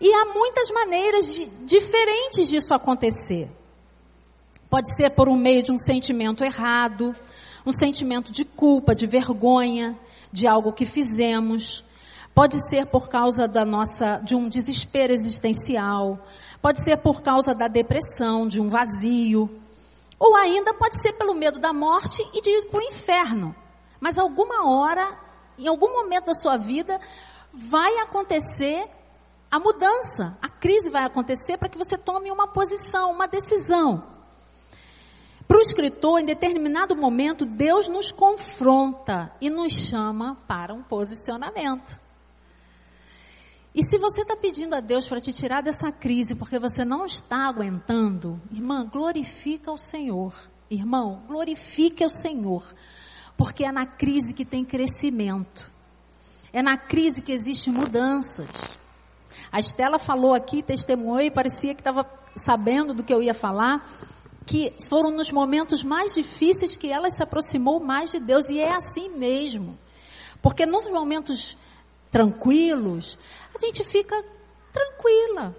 [0.00, 3.50] E há muitas maneiras de, diferentes disso acontecer.
[4.70, 7.14] Pode ser por um meio de um sentimento errado,
[7.66, 9.98] um sentimento de culpa, de vergonha,
[10.32, 11.84] de algo que fizemos.
[12.34, 16.18] Pode ser por causa da nossa, de um desespero existencial.
[16.62, 19.50] Pode ser por causa da depressão, de um vazio.
[20.18, 23.54] Ou ainda pode ser pelo medo da morte e de ir para o inferno.
[24.00, 25.18] Mas alguma hora,
[25.58, 27.00] em algum momento da sua vida,
[27.52, 28.84] vai acontecer
[29.50, 34.16] a mudança, a crise vai acontecer para que você tome uma posição, uma decisão.
[35.46, 41.98] Para o escritor, em determinado momento, Deus nos confronta e nos chama para um posicionamento.
[43.74, 47.06] E se você está pedindo a Deus para te tirar dessa crise porque você não
[47.06, 50.34] está aguentando, irmã, glorifica o Senhor.
[50.70, 52.62] Irmão, glorifique o Senhor.
[53.36, 55.72] Porque é na crise que tem crescimento.
[56.52, 58.76] É na crise que existem mudanças.
[59.50, 63.82] A Estela falou aqui, testemunhou e parecia que estava sabendo do que eu ia falar,
[64.46, 68.74] que foram nos momentos mais difíceis que ela se aproximou mais de Deus, e é
[68.74, 69.78] assim mesmo.
[70.40, 71.56] Porque nos momentos
[72.10, 73.18] tranquilos,
[73.54, 74.24] a gente fica
[74.72, 75.54] tranquila,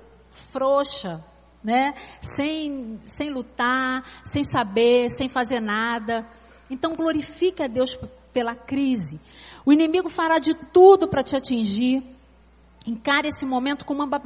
[0.52, 1.24] frouxa,
[1.64, 1.94] né?
[2.22, 6.26] Sem, sem lutar, sem saber, sem fazer nada.
[6.70, 7.98] Então glorifique a Deus
[8.32, 9.20] pela crise.
[9.66, 12.04] O inimigo fará de tudo para te atingir.
[12.90, 14.22] Encare esse momento como uma,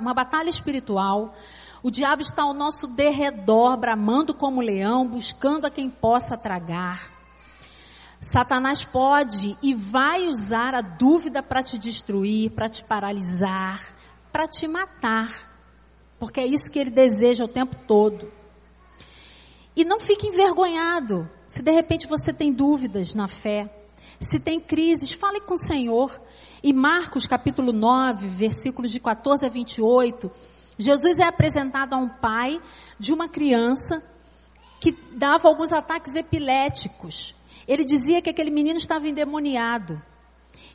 [0.00, 1.34] uma batalha espiritual.
[1.82, 7.10] O diabo está ao nosso derredor, bramando como leão, buscando a quem possa tragar.
[8.18, 13.94] Satanás pode e vai usar a dúvida para te destruir, para te paralisar,
[14.32, 15.28] para te matar.
[16.18, 18.32] Porque é isso que ele deseja o tempo todo.
[19.76, 23.70] E não fique envergonhado se de repente você tem dúvidas na fé,
[24.18, 26.18] se tem crises, fale com o Senhor.
[26.62, 30.30] E Marcos capítulo 9, versículos de 14 a 28,
[30.78, 32.60] Jesus é apresentado a um pai
[32.98, 34.02] de uma criança
[34.80, 37.34] que dava alguns ataques epiléticos.
[37.66, 40.00] Ele dizia que aquele menino estava endemoniado.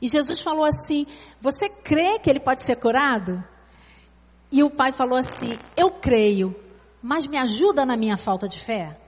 [0.02, 1.06] E Jesus falou assim:
[1.40, 3.44] Você crê que ele pode ser curado?
[4.52, 6.56] E o pai falou assim: Eu creio,
[7.02, 9.01] mas me ajuda na minha falta de fé.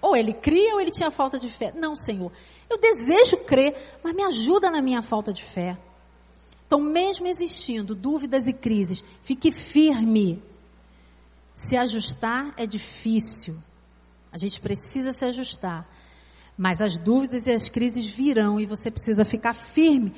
[0.00, 1.72] Ou ele cria ou ele tinha falta de fé.
[1.74, 2.32] Não, Senhor.
[2.68, 5.76] Eu desejo crer, mas me ajuda na minha falta de fé.
[6.66, 10.42] Então, mesmo existindo dúvidas e crises, fique firme.
[11.54, 13.56] Se ajustar é difícil.
[14.32, 15.88] A gente precisa se ajustar.
[16.56, 20.14] Mas as dúvidas e as crises virão e você precisa ficar firme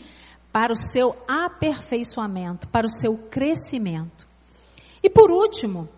[0.53, 4.29] para o seu aperfeiçoamento, para o seu crescimento.
[5.03, 5.89] E por último,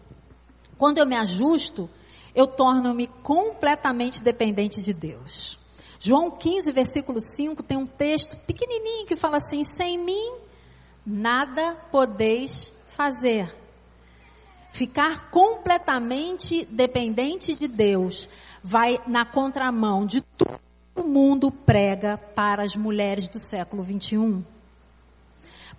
[0.78, 1.90] quando eu me ajusto,
[2.34, 5.58] eu torno-me completamente dependente de Deus.
[6.00, 10.34] João 15, versículo 5, tem um texto pequenininho que fala assim: Sem mim
[11.06, 13.54] nada podeis fazer.
[14.70, 18.28] ficar completamente dependente de Deus,
[18.62, 20.58] vai na contramão de tudo
[20.94, 24.44] que o mundo prega para as mulheres do século 21.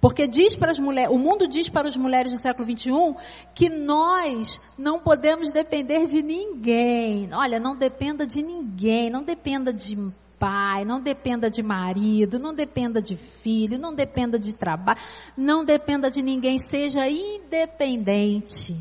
[0.02, 3.16] Porque diz para as mulheres, o mundo diz para as mulheres do século 21
[3.54, 7.30] que nós não podemos depender de ninguém.
[7.34, 9.96] Olha, não dependa de ninguém, não dependa de
[10.40, 15.00] pai, não dependa de marido, não dependa de filho, não dependa de trabalho,
[15.36, 18.76] não dependa de ninguém, seja independente.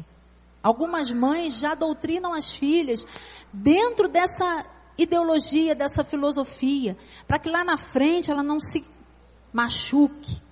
[0.63, 3.07] Algumas mães já doutrinam as filhas
[3.53, 4.65] dentro dessa
[4.97, 8.85] ideologia, dessa filosofia, para que lá na frente ela não se
[9.53, 10.44] machuque.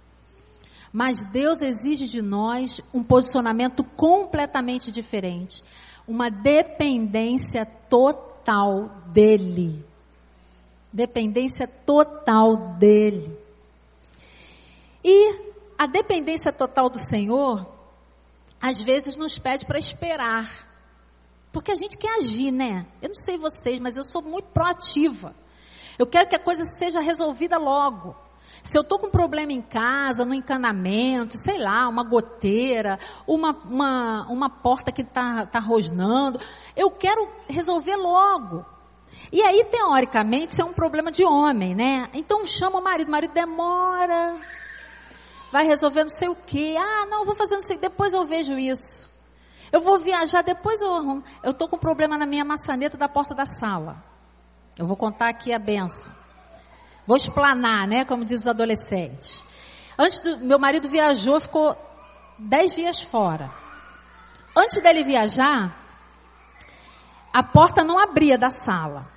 [0.92, 5.62] Mas Deus exige de nós um posicionamento completamente diferente,
[6.06, 9.84] uma dependência total dele
[10.92, 13.36] dependência total dele.
[15.02, 17.66] E a dependência total do Senhor,
[18.60, 20.68] às vezes nos pede para esperar.
[21.50, 22.86] Porque a gente quer agir, né?
[23.00, 25.34] Eu não sei vocês, mas eu sou muito proativa.
[25.98, 28.14] Eu quero que a coisa seja resolvida logo.
[28.62, 33.50] Se eu estou com um problema em casa, no encanamento, sei lá, uma goteira, uma,
[33.64, 36.38] uma, uma porta que está tá rosnando,
[36.76, 38.64] eu quero resolver logo.
[39.32, 42.04] E aí, teoricamente, isso é um problema de homem, né?
[42.14, 44.36] Então chama o marido, o marido demora,
[45.50, 46.76] vai resolver não sei o quê.
[46.78, 49.10] Ah, não, vou fazer não sei, depois eu vejo isso.
[49.72, 51.24] Eu vou viajar, depois eu arrumo.
[51.42, 54.04] Eu estou com um problema na minha maçaneta da porta da sala.
[54.78, 56.21] Eu vou contar aqui a benção.
[57.06, 58.04] Vou explanar, né?
[58.04, 59.42] Como diz os adolescentes.
[59.98, 61.76] Antes do meu marido viajou, ficou
[62.38, 63.50] dez dias fora.
[64.56, 65.76] Antes dele viajar,
[67.32, 69.10] a porta não abria da sala.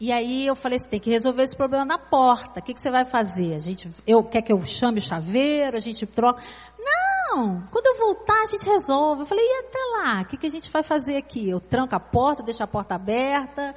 [0.00, 2.60] E aí eu falei, você tem que resolver esse problema na porta.
[2.60, 3.54] O que, que você vai fazer?
[3.54, 5.76] A gente, eu, quer que eu chame o chaveiro?
[5.76, 6.42] A gente troca?
[6.78, 9.22] Não, quando eu voltar a gente resolve.
[9.22, 10.22] Eu falei, e até lá?
[10.22, 11.48] O que, que a gente vai fazer aqui?
[11.48, 13.74] Eu tranco a porta, deixo a porta aberta.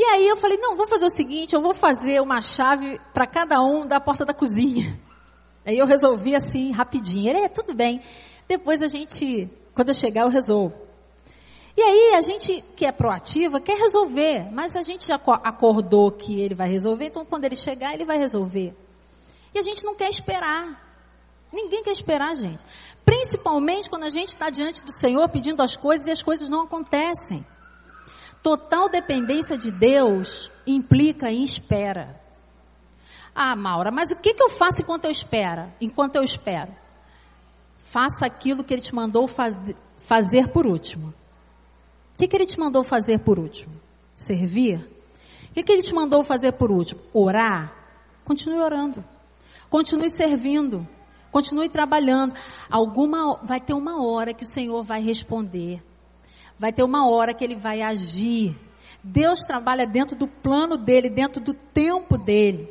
[0.00, 3.26] E aí eu falei, não, vou fazer o seguinte, eu vou fazer uma chave para
[3.26, 4.98] cada um da porta da cozinha.
[5.62, 7.28] Aí eu resolvi assim, rapidinho.
[7.28, 8.00] Ele, é, tudo bem.
[8.48, 10.74] Depois a gente, quando eu chegar, eu resolvo.
[11.76, 16.40] E aí a gente que é proativa quer resolver, mas a gente já acordou que
[16.40, 18.74] ele vai resolver, então quando ele chegar ele vai resolver.
[19.52, 20.82] E a gente não quer esperar.
[21.52, 22.64] Ninguém quer esperar, gente.
[23.04, 26.62] Principalmente quando a gente está diante do Senhor pedindo as coisas e as coisas não
[26.62, 27.44] acontecem.
[28.42, 32.20] Total dependência de Deus implica em espera.
[33.34, 35.72] Ah, Maura, mas o que, que eu faço enquanto eu espero?
[35.80, 36.74] Enquanto eu espero,
[37.76, 39.56] faça aquilo que Ele te mandou faz,
[39.98, 41.14] fazer por último
[42.20, 43.72] que, que ele te mandou fazer por último?
[44.14, 44.78] Servir?
[45.50, 47.00] O que, que ele te mandou fazer por último?
[47.14, 47.74] Orar?
[48.24, 49.02] Continue orando.
[49.70, 50.86] Continue servindo.
[51.32, 52.34] Continue trabalhando.
[52.70, 55.82] Alguma, vai ter uma hora que o Senhor vai responder.
[56.60, 58.54] Vai ter uma hora que ele vai agir.
[59.02, 62.68] Deus trabalha dentro do plano dele, dentro do tempo dele.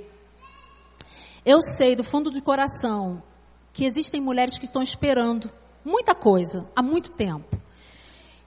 [1.43, 3.23] Eu sei do fundo do coração
[3.73, 5.49] que existem mulheres que estão esperando
[5.83, 7.59] muita coisa há muito tempo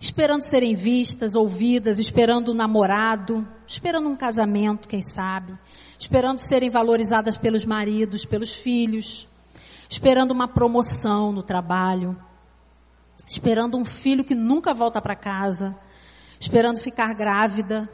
[0.03, 5.57] esperando serem vistas, ouvidas, esperando um namorado, esperando um casamento, quem sabe,
[5.97, 9.29] esperando serem valorizadas pelos maridos, pelos filhos,
[9.89, 12.17] esperando uma promoção no trabalho,
[13.33, 15.75] esperando um filho que nunca volta para casa,
[16.39, 17.89] esperando ficar grávida,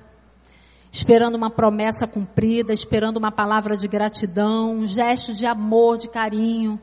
[0.90, 6.80] esperando uma promessa cumprida, esperando uma palavra de gratidão, um gesto de amor, de carinho,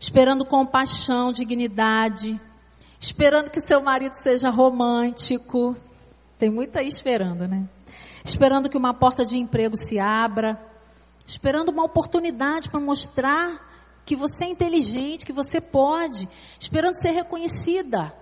[0.00, 2.40] esperando compaixão, dignidade,
[3.00, 5.76] esperando que seu marido seja romântico.
[6.36, 7.68] Tem muita aí esperando, né?
[8.24, 10.60] Esperando que uma porta de emprego se abra,
[11.24, 13.73] esperando uma oportunidade para mostrar
[14.04, 18.12] que você é inteligente, que você pode, esperando ser reconhecida.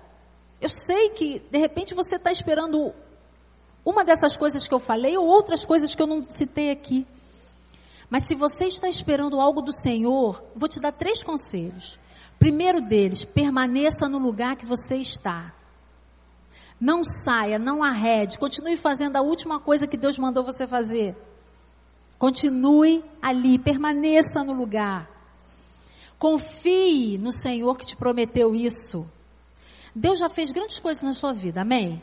[0.61, 2.95] Eu sei que, de repente, você está esperando
[3.85, 7.07] uma dessas coisas que eu falei ou outras coisas que eu não citei aqui.
[8.09, 11.99] Mas se você está esperando algo do Senhor, vou te dar três conselhos.
[12.39, 15.53] Primeiro deles, permaneça no lugar que você está.
[16.81, 21.17] Não saia, não arrede, continue fazendo a última coisa que Deus mandou você fazer.
[22.19, 25.09] Continue ali, permaneça no lugar.
[26.23, 29.11] Confie no Senhor que te prometeu isso.
[29.93, 32.01] Deus já fez grandes coisas na sua vida, amém?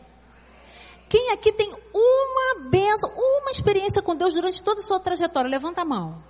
[1.08, 5.50] Quem aqui tem uma benção, uma experiência com Deus durante toda a sua trajetória?
[5.50, 6.22] Levanta a mão.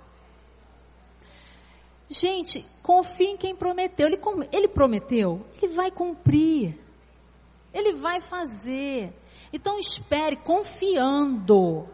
[2.08, 4.06] Gente, confie em quem prometeu.
[4.06, 4.20] Ele,
[4.52, 6.78] ele prometeu, ele vai cumprir.
[7.74, 9.12] Ele vai fazer.
[9.52, 11.88] Então espere confiando.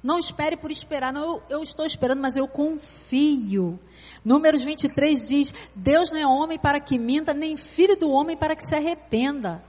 [0.00, 1.12] Não espere por esperar.
[1.12, 3.80] Não, eu, eu estou esperando, mas eu confio.
[4.24, 8.54] Números 23 diz: Deus não é homem para que minta, nem filho do homem para
[8.54, 9.62] que se arrependa.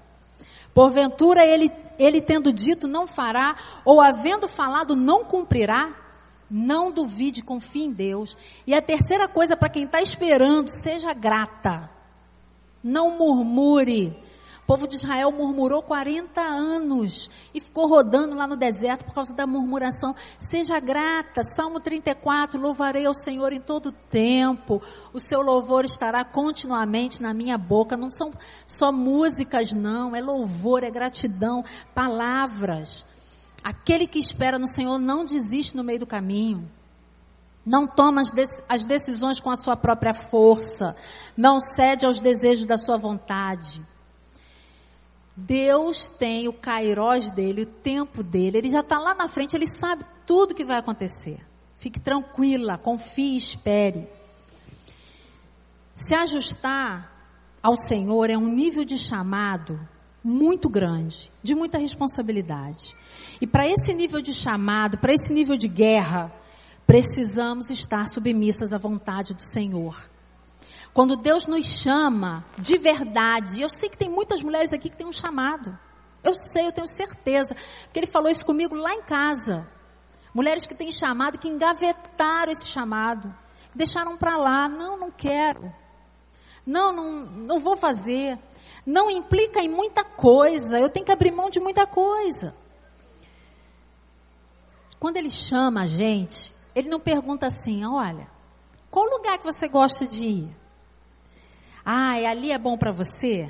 [0.73, 5.93] Porventura ele, ele tendo dito não fará, ou havendo falado não cumprirá,
[6.49, 8.37] não duvide, confie em Deus.
[8.65, 11.89] E a terceira coisa para quem está esperando, seja grata.
[12.83, 14.13] Não murmure.
[14.63, 19.35] O povo de Israel murmurou 40 anos e ficou rodando lá no deserto por causa
[19.35, 20.15] da murmuração.
[20.39, 21.43] Seja grata.
[21.43, 24.81] Salmo 34, louvarei ao Senhor em todo tempo.
[25.13, 27.97] O seu louvor estará continuamente na minha boca.
[27.97, 28.31] Não são
[28.65, 30.15] só músicas, não.
[30.15, 33.05] É louvor, é gratidão, palavras.
[33.63, 36.69] Aquele que espera no Senhor não desiste no meio do caminho.
[37.65, 38.21] Não toma
[38.69, 40.95] as decisões com a sua própria força.
[41.37, 43.81] Não cede aos desejos da sua vontade.
[45.45, 48.59] Deus tem o kairós dele, o tempo dele.
[48.59, 51.39] Ele já está lá na frente, ele sabe tudo que vai acontecer.
[51.75, 54.07] Fique tranquila, confie espere.
[55.95, 57.11] Se ajustar
[57.61, 59.79] ao Senhor é um nível de chamado
[60.23, 62.95] muito grande, de muita responsabilidade.
[63.39, 66.31] E para esse nível de chamado, para esse nível de guerra,
[66.85, 70.10] precisamos estar submissas à vontade do Senhor.
[70.93, 75.07] Quando Deus nos chama de verdade, eu sei que tem muitas mulheres aqui que têm
[75.07, 75.77] um chamado.
[76.23, 79.67] Eu sei, eu tenho certeza, porque ele falou isso comigo lá em casa.
[80.33, 83.33] Mulheres que têm chamado, que engavetaram esse chamado,
[83.73, 85.73] deixaram para lá, não, não quero.
[86.65, 88.37] Não, não, não vou fazer.
[88.85, 92.55] Não implica em muita coisa, eu tenho que abrir mão de muita coisa.
[94.99, 98.27] Quando ele chama a gente, ele não pergunta assim, olha,
[98.89, 100.60] qual lugar que você gosta de ir?
[101.85, 103.49] Ah, ali é bom para você?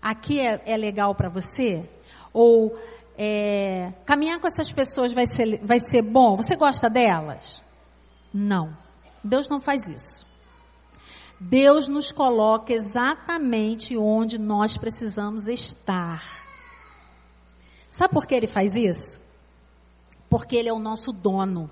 [0.00, 1.88] Aqui é, é legal para você?
[2.32, 2.76] Ou
[3.16, 6.36] é, caminhar com essas pessoas vai ser, vai ser bom?
[6.36, 7.62] Você gosta delas?
[8.32, 8.74] Não.
[9.22, 10.26] Deus não faz isso.
[11.38, 16.22] Deus nos coloca exatamente onde nós precisamos estar.
[17.88, 19.22] Sabe por que ele faz isso?
[20.28, 21.70] Porque ele é o nosso dono.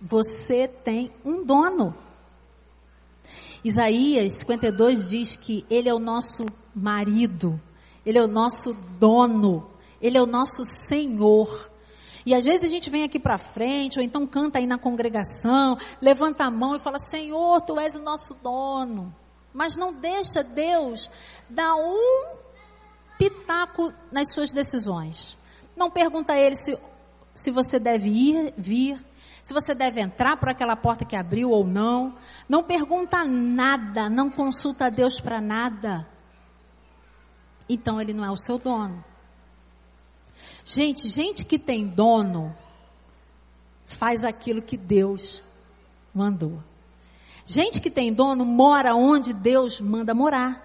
[0.00, 1.96] Você tem um dono.
[3.64, 6.44] Isaías 52 diz que ele é o nosso
[6.74, 7.58] marido,
[8.04, 9.70] ele é o nosso dono,
[10.02, 11.70] ele é o nosso Senhor.
[12.26, 15.78] E às vezes a gente vem aqui para frente, ou então canta aí na congregação,
[16.00, 19.14] levanta a mão e fala: Senhor, tu és o nosso dono.
[19.52, 21.08] Mas não deixa Deus
[21.48, 22.36] dar um
[23.18, 25.38] pitaco nas suas decisões.
[25.74, 26.76] Não pergunta a ele se,
[27.34, 28.98] se você deve ir, vir,
[29.44, 32.16] se você deve entrar por aquela porta que abriu ou não.
[32.48, 36.08] Não pergunta nada, não consulta a Deus para nada.
[37.68, 39.04] Então ele não é o seu dono.
[40.64, 42.56] Gente, gente que tem dono
[43.84, 45.42] faz aquilo que Deus
[46.14, 46.62] mandou.
[47.44, 50.64] Gente que tem dono mora onde Deus manda morar.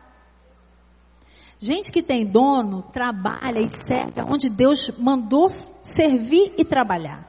[1.59, 5.49] Gente que tem dono trabalha e serve onde Deus mandou
[5.81, 7.28] servir e trabalhar.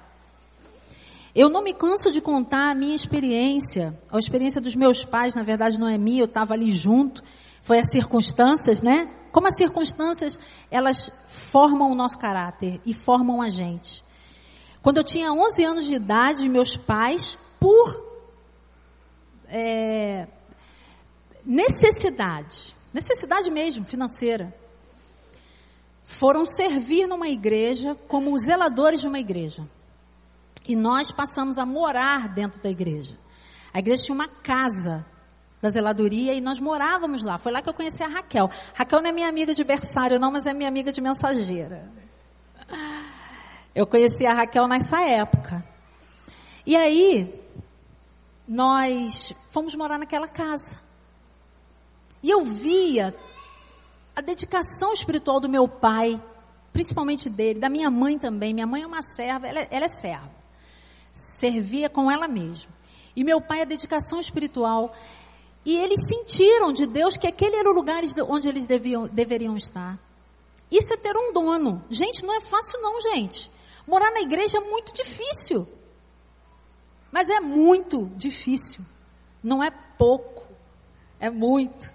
[1.34, 5.42] Eu não me canso de contar a minha experiência, a experiência dos meus pais, na
[5.42, 7.22] verdade não é minha, eu estava ali junto,
[7.62, 9.06] foi as circunstâncias, né?
[9.30, 10.38] Como as circunstâncias,
[10.70, 14.02] elas formam o nosso caráter e formam a gente.
[14.82, 18.10] Quando eu tinha 11 anos de idade, meus pais, por
[19.46, 20.26] é,
[21.44, 24.52] necessidade, necessidade mesmo financeira,
[26.04, 29.64] foram servir numa igreja como zeladores de uma igreja.
[30.70, 33.18] E nós passamos a morar dentro da igreja.
[33.74, 35.04] A igreja tinha uma casa
[35.60, 37.38] da zeladoria e nós morávamos lá.
[37.38, 38.48] Foi lá que eu conheci a Raquel.
[38.72, 41.90] Raquel não é minha amiga de berçário, não, mas é minha amiga de mensageira.
[43.74, 45.64] Eu conheci a Raquel nessa época.
[46.64, 47.34] E aí,
[48.46, 50.80] nós fomos morar naquela casa.
[52.22, 53.12] E eu via
[54.14, 56.22] a dedicação espiritual do meu pai,
[56.72, 58.54] principalmente dele, da minha mãe também.
[58.54, 60.39] Minha mãe é uma serva, ela, é, ela é serva
[61.12, 62.70] servia com ela mesma.
[63.14, 64.94] E meu pai a dedicação espiritual.
[65.64, 69.98] E eles sentiram de Deus que aquele era o lugar onde eles deviam, deveriam estar.
[70.70, 71.84] Isso é ter um dono.
[71.90, 73.50] Gente, não é fácil não, gente.
[73.86, 75.66] Morar na igreja é muito difícil.
[77.10, 78.84] Mas é muito difícil.
[79.42, 80.44] Não é pouco.
[81.18, 81.92] É muito.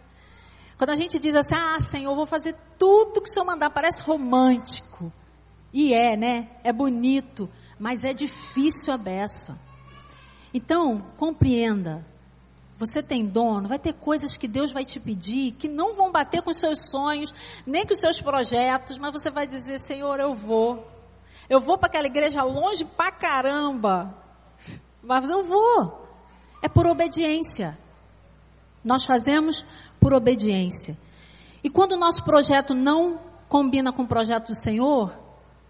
[0.78, 4.02] Quando a gente diz assim, ah, Senhor, vou fazer tudo que o Senhor mandar, parece
[4.02, 5.12] romântico.
[5.74, 6.50] E é, né?
[6.64, 7.50] É bonito
[7.80, 9.60] mas é difícil a beça.
[10.54, 12.06] Então, compreenda.
[12.78, 16.42] Você tem dono, vai ter coisas que Deus vai te pedir que não vão bater
[16.42, 17.34] com os seus sonhos,
[17.66, 20.86] nem com os seus projetos, mas você vai dizer: Senhor, eu vou.
[21.50, 24.14] Eu vou para aquela igreja longe pra caramba.
[25.02, 26.06] Mas eu vou.
[26.62, 27.78] É por obediência.
[28.84, 29.64] Nós fazemos
[30.00, 30.98] por obediência.
[31.64, 35.18] E quando o nosso projeto não combina com o projeto do Senhor,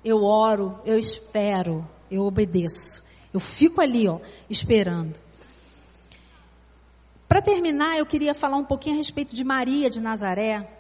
[0.04, 3.04] eu oro, eu espero, eu obedeço.
[3.34, 5.20] Eu fico ali, ó, esperando.
[7.28, 10.72] Para terminar, eu queria falar um pouquinho a respeito de Maria de Nazaré.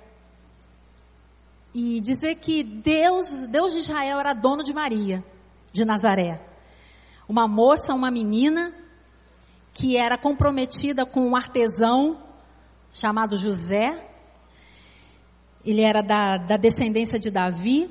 [1.74, 5.24] E dizer que Deus, Deus de Israel era dono de Maria
[5.74, 6.42] de Nazaré.
[7.28, 8.74] Uma moça, uma menina
[9.74, 12.24] que era comprometida com um artesão
[12.92, 14.10] chamado José.
[15.66, 17.90] Ele era da, da descendência de Davi.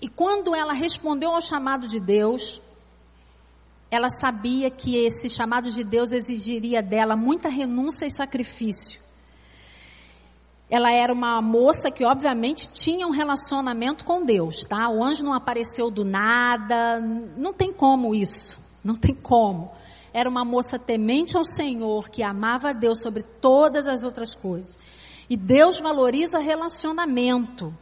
[0.00, 2.62] E quando ela respondeu ao chamado de Deus,
[3.90, 9.00] ela sabia que esse chamado de Deus exigiria dela muita renúncia e sacrifício.
[10.70, 14.88] Ela era uma moça que obviamente tinha um relacionamento com Deus, tá?
[14.88, 17.00] O anjo não apareceu do nada,
[17.36, 19.72] não tem como isso, não tem como.
[20.12, 24.78] Era uma moça temente ao Senhor, que amava a Deus sobre todas as outras coisas.
[25.28, 27.74] E Deus valoriza relacionamento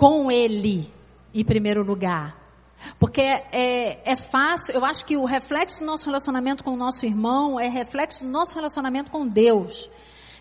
[0.00, 0.90] com Ele,
[1.34, 2.34] em primeiro lugar.
[2.98, 7.04] Porque é, é fácil, eu acho que o reflexo do nosso relacionamento com o nosso
[7.04, 9.90] irmão é reflexo do nosso relacionamento com Deus.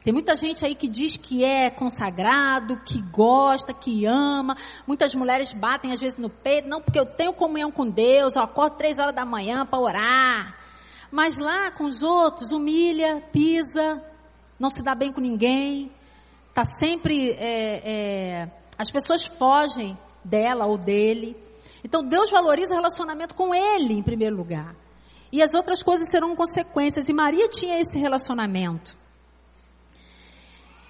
[0.01, 4.55] Tem muita gente aí que diz que é consagrado, que gosta, que ama.
[4.87, 8.41] Muitas mulheres batem às vezes no peito, não porque eu tenho comunhão com Deus, eu
[8.41, 10.57] acordo três horas da manhã para orar.
[11.11, 14.01] Mas lá com os outros, humilha, pisa,
[14.57, 15.91] não se dá bem com ninguém,
[16.49, 18.49] está sempre, é, é,
[18.79, 21.35] as pessoas fogem dela ou dele.
[21.83, 24.73] Então Deus valoriza o relacionamento com Ele em primeiro lugar.
[25.29, 27.09] E as outras coisas serão consequências.
[27.09, 28.97] E Maria tinha esse relacionamento.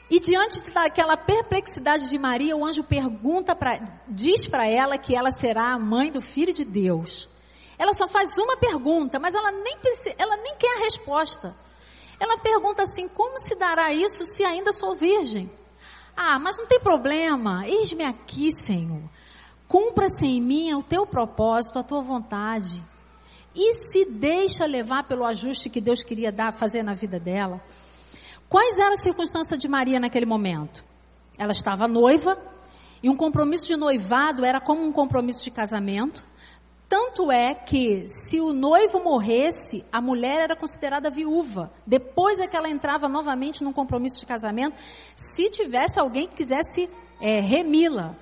[0.07, 5.31] E diante daquela perplexidade de Maria, o anjo pergunta para, diz para ela que ela
[5.31, 7.27] será a mãe do filho de Deus.
[7.77, 9.77] Ela só faz uma pergunta, mas ela nem,
[10.17, 11.55] ela nem quer a resposta.
[12.19, 15.49] Ela pergunta assim: como se dará isso se ainda sou virgem?
[16.21, 19.01] Ah, mas não tem problema, eis-me aqui, Senhor.
[19.69, 22.83] Cumpra-se em mim o teu propósito, a tua vontade.
[23.55, 27.61] E se deixa levar pelo ajuste que Deus queria dar, fazer na vida dela.
[28.49, 30.83] Quais eram as circunstâncias de Maria naquele momento?
[31.37, 32.37] Ela estava noiva,
[33.01, 36.21] e um compromisso de noivado era como um compromisso de casamento.
[36.89, 41.71] Tanto é que, se o noivo morresse, a mulher era considerada viúva.
[41.85, 44.75] Depois é que ela entrava novamente num compromisso de casamento,
[45.15, 46.89] se tivesse alguém que quisesse
[47.21, 48.15] é, remi-la.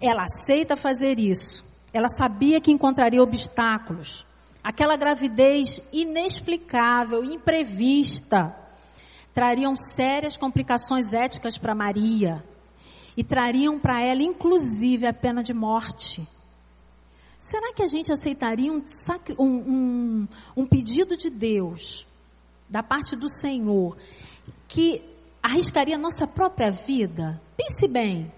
[0.00, 1.64] Ela aceita fazer isso.
[1.92, 4.26] Ela sabia que encontraria obstáculos.
[4.60, 8.56] Aquela gravidez inexplicável, imprevista,
[9.32, 12.44] trariam sérias complicações éticas para Maria
[13.16, 16.26] e trariam para ela, inclusive, a pena de morte.
[17.38, 18.82] Será que a gente aceitaria um,
[19.38, 22.06] um, um, pedido de Deus,
[22.68, 23.96] da parte do Senhor,
[24.66, 25.02] que
[25.42, 27.40] arriscaria nossa própria vida?
[27.56, 28.32] Pense bem.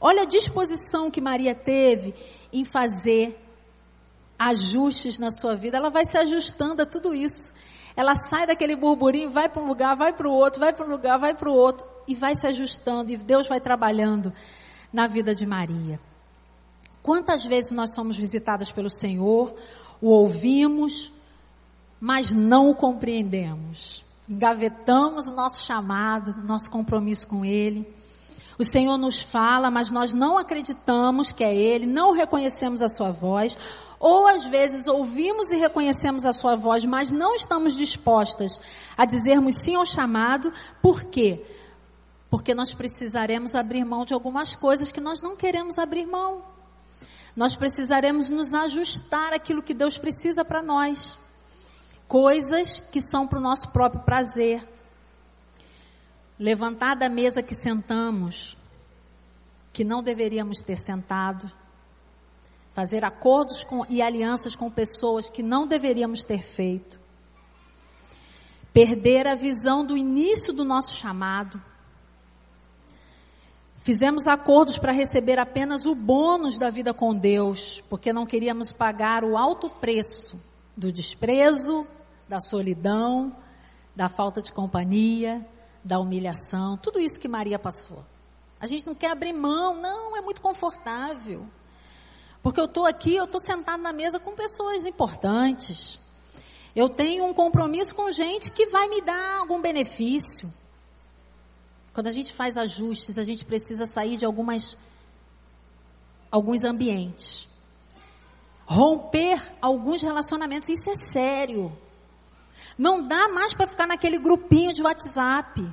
[0.00, 2.14] Olha a disposição que Maria teve
[2.52, 3.38] em fazer
[4.38, 5.76] ajustes na sua vida.
[5.76, 7.54] Ela vai se ajustando a tudo isso.
[7.96, 10.90] Ela sai daquele burburinho, vai para um lugar, vai para o outro, vai para um
[10.90, 14.32] lugar, vai para o outro e vai se ajustando e Deus vai trabalhando
[14.92, 16.00] na vida de Maria.
[17.08, 19.54] Quantas vezes nós somos visitadas pelo Senhor,
[19.98, 21.10] o ouvimos,
[21.98, 24.04] mas não o compreendemos.
[24.28, 27.90] Engavetamos o nosso chamado, nosso compromisso com Ele.
[28.58, 33.10] O Senhor nos fala, mas nós não acreditamos que é Ele, não reconhecemos a Sua
[33.10, 33.56] voz,
[33.98, 38.60] ou às vezes ouvimos e reconhecemos a Sua voz, mas não estamos dispostas
[38.98, 40.52] a dizermos sim ao chamado,
[40.82, 41.42] por quê?
[42.28, 46.57] Porque nós precisaremos abrir mão de algumas coisas que nós não queremos abrir mão.
[47.36, 51.18] Nós precisaremos nos ajustar àquilo que Deus precisa para nós.
[52.06, 54.66] Coisas que são para o nosso próprio prazer,
[56.38, 58.56] levantar da mesa que sentamos,
[59.72, 61.50] que não deveríamos ter sentado,
[62.72, 66.98] fazer acordos com, e alianças com pessoas que não deveríamos ter feito,
[68.72, 71.60] perder a visão do início do nosso chamado.
[73.88, 79.24] Fizemos acordos para receber apenas o bônus da vida com Deus, porque não queríamos pagar
[79.24, 80.38] o alto preço
[80.76, 81.86] do desprezo,
[82.28, 83.34] da solidão,
[83.96, 85.42] da falta de companhia,
[85.82, 88.04] da humilhação, tudo isso que Maria passou.
[88.60, 91.46] A gente não quer abrir mão, não, é muito confortável.
[92.42, 95.98] Porque eu estou aqui, eu estou sentado na mesa com pessoas importantes.
[96.76, 100.52] Eu tenho um compromisso com gente que vai me dar algum benefício.
[101.98, 104.76] Quando a gente faz ajustes, a gente precisa sair de algumas
[106.30, 107.48] alguns ambientes.
[108.64, 111.76] Romper alguns relacionamentos, isso é sério.
[112.78, 115.68] Não dá mais para ficar naquele grupinho de WhatsApp.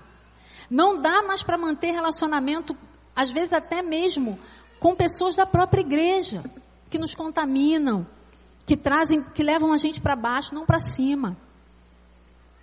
[0.67, 2.76] Não dá mais para manter relacionamento,
[3.15, 4.39] às vezes até mesmo
[4.80, 6.43] com pessoas da própria igreja,
[6.89, 8.03] que nos contaminam,
[8.65, 11.38] que trazem, que levam a gente para baixo, não para cima.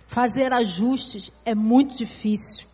[0.05, 2.72] Fazer ajustes é muito difícil.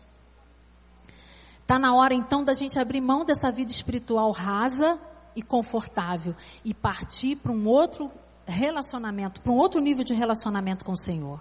[1.70, 4.98] Está na hora então da gente abrir mão dessa vida espiritual rasa
[5.36, 8.10] e confortável e partir para um outro
[8.44, 11.40] relacionamento, para um outro nível de relacionamento com o Senhor.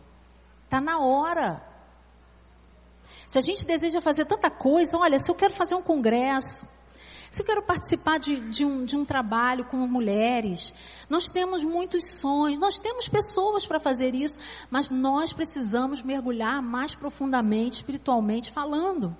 [0.65, 1.65] Está na hora.
[3.27, 6.67] Se a gente deseja fazer tanta coisa, olha, se eu quero fazer um congresso,
[7.31, 10.75] se eu quero participar de, de, um, de um trabalho com mulheres,
[11.09, 14.37] nós temos muitos sonhos, nós temos pessoas para fazer isso,
[14.69, 19.17] mas nós precisamos mergulhar mais profundamente, espiritualmente falando.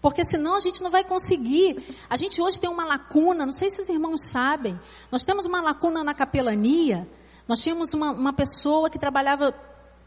[0.00, 1.96] Porque senão a gente não vai conseguir.
[2.08, 4.78] A gente hoje tem uma lacuna, não sei se os irmãos sabem,
[5.10, 7.08] nós temos uma lacuna na capelania.
[7.46, 9.54] Nós tínhamos uma, uma pessoa que trabalhava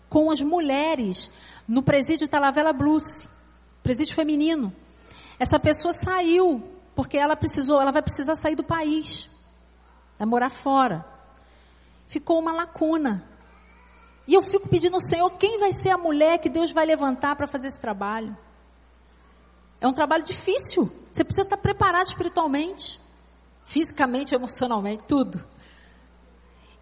[0.07, 1.31] com as mulheres
[1.67, 3.03] no presídio Talavera Blues,
[3.81, 4.73] presídio feminino.
[5.39, 6.61] Essa pessoa saiu
[6.95, 9.29] porque ela precisou, ela vai precisar sair do país,
[10.19, 11.05] vai morar fora.
[12.07, 13.27] Ficou uma lacuna.
[14.27, 17.35] E eu fico pedindo ao Senhor, quem vai ser a mulher que Deus vai levantar
[17.35, 18.37] para fazer esse trabalho?
[19.81, 20.89] É um trabalho difícil.
[21.11, 22.99] Você precisa estar preparado espiritualmente,
[23.63, 25.43] fisicamente, emocionalmente, tudo.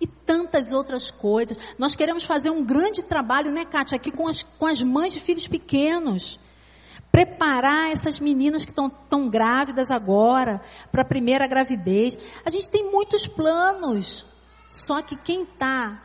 [0.02, 1.58] E tantas outras coisas.
[1.78, 5.22] Nós queremos fazer um grande trabalho, né, Kátia, aqui com as, com as mães de
[5.22, 6.38] filhos pequenos.
[7.10, 12.18] Preparar essas meninas que estão tão grávidas agora, para a primeira gravidez.
[12.46, 14.26] A gente tem muitos planos.
[14.68, 16.04] Só que quem está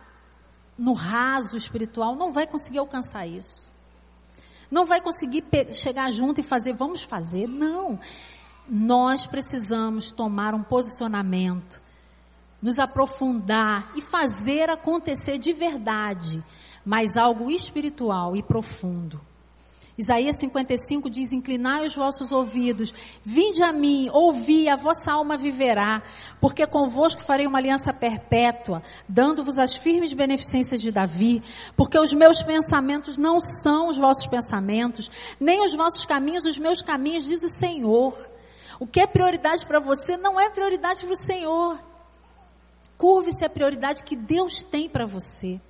[0.78, 3.73] no raso espiritual não vai conseguir alcançar isso.
[4.70, 7.46] Não vai conseguir chegar junto e fazer, vamos fazer.
[7.46, 7.98] Não.
[8.68, 11.82] Nós precisamos tomar um posicionamento,
[12.62, 16.42] nos aprofundar e fazer acontecer de verdade,
[16.84, 19.20] mas algo espiritual e profundo.
[19.96, 22.92] Isaías 55 diz: Inclinai os vossos ouvidos,
[23.22, 26.02] vinde a mim, ouvi, a vossa alma viverá,
[26.40, 31.42] porque convosco farei uma aliança perpétua, dando-vos as firmes beneficências de Davi,
[31.76, 36.82] porque os meus pensamentos não são os vossos pensamentos, nem os vossos caminhos, os meus
[36.82, 38.16] caminhos, diz o Senhor.
[38.80, 41.78] O que é prioridade para você não é prioridade para o Senhor.
[42.98, 45.60] Curve-se a prioridade que Deus tem para você.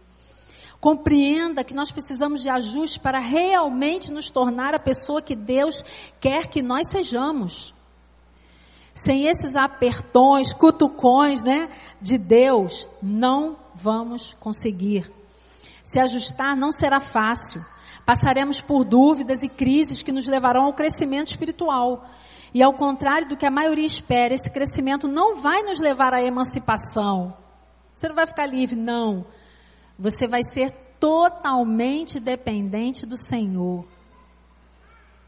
[0.85, 5.83] Compreenda que nós precisamos de ajuste para realmente nos tornar a pessoa que Deus
[6.21, 7.75] quer que nós sejamos.
[8.93, 11.71] Sem esses apertões, cutucões, né,
[12.03, 15.11] de Deus, não vamos conseguir.
[15.83, 17.65] Se ajustar não será fácil.
[18.05, 22.05] Passaremos por dúvidas e crises que nos levarão ao crescimento espiritual.
[22.53, 26.23] E ao contrário do que a maioria espera, esse crescimento não vai nos levar à
[26.23, 27.35] emancipação.
[27.95, 29.25] Você não vai ficar livre, não.
[29.99, 33.85] Você vai ser totalmente dependente do Senhor.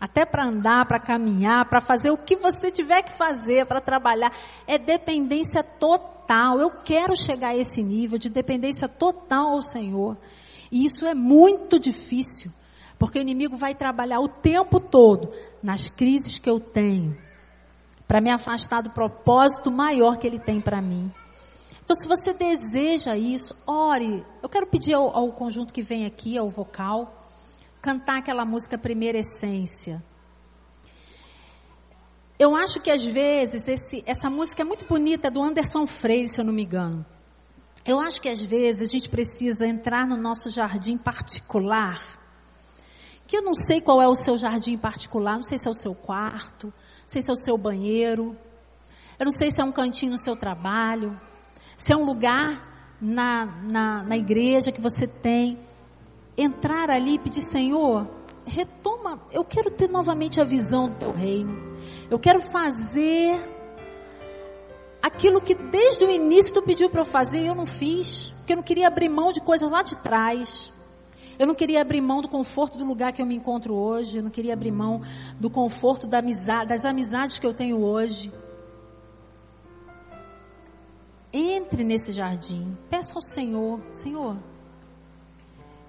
[0.00, 4.32] Até para andar, para caminhar, para fazer o que você tiver que fazer, para trabalhar,
[4.66, 6.58] é dependência total.
[6.58, 10.16] Eu quero chegar a esse nível de dependência total ao Senhor.
[10.70, 12.50] E isso é muito difícil,
[12.98, 17.16] porque o inimigo vai trabalhar o tempo todo nas crises que eu tenho,
[18.06, 21.10] para me afastar do propósito maior que ele tem para mim.
[21.86, 24.26] Então, se você deseja isso, ore.
[24.42, 27.16] Eu quero pedir ao, ao conjunto que vem aqui, ao vocal,
[27.80, 30.02] cantar aquela música Primeira Essência.
[32.36, 36.26] Eu acho que às vezes esse, essa música é muito bonita, é do Anderson Freire,
[36.26, 37.06] se eu não me engano.
[37.84, 42.02] Eu acho que às vezes a gente precisa entrar no nosso jardim particular.
[43.28, 45.74] Que eu não sei qual é o seu jardim particular, não sei se é o
[45.74, 48.36] seu quarto, não sei se é o seu banheiro,
[49.20, 51.16] eu não sei se é um cantinho no seu trabalho,
[51.76, 55.58] se é um lugar na, na, na igreja que você tem,
[56.36, 58.08] entrar ali e pedir, Senhor,
[58.46, 61.76] retoma, eu quero ter novamente a visão do teu reino.
[62.10, 63.38] Eu quero fazer
[65.02, 68.52] aquilo que desde o início tu pediu para eu fazer e eu não fiz, porque
[68.52, 70.72] eu não queria abrir mão de coisas lá de trás.
[71.38, 74.22] Eu não queria abrir mão do conforto do lugar que eu me encontro hoje, eu
[74.22, 75.02] não queria abrir mão
[75.38, 78.32] do conforto da amizade, das amizades que eu tenho hoje.
[81.38, 84.38] Entre nesse jardim, peça ao Senhor: Senhor,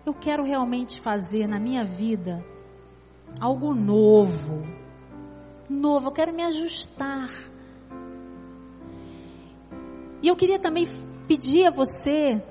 [0.06, 2.46] eu quero realmente fazer na minha vida
[3.40, 4.68] algo novo.
[5.70, 7.30] Novo, eu quero me ajustar.
[10.22, 10.86] E eu queria também
[11.30, 12.44] pedir a você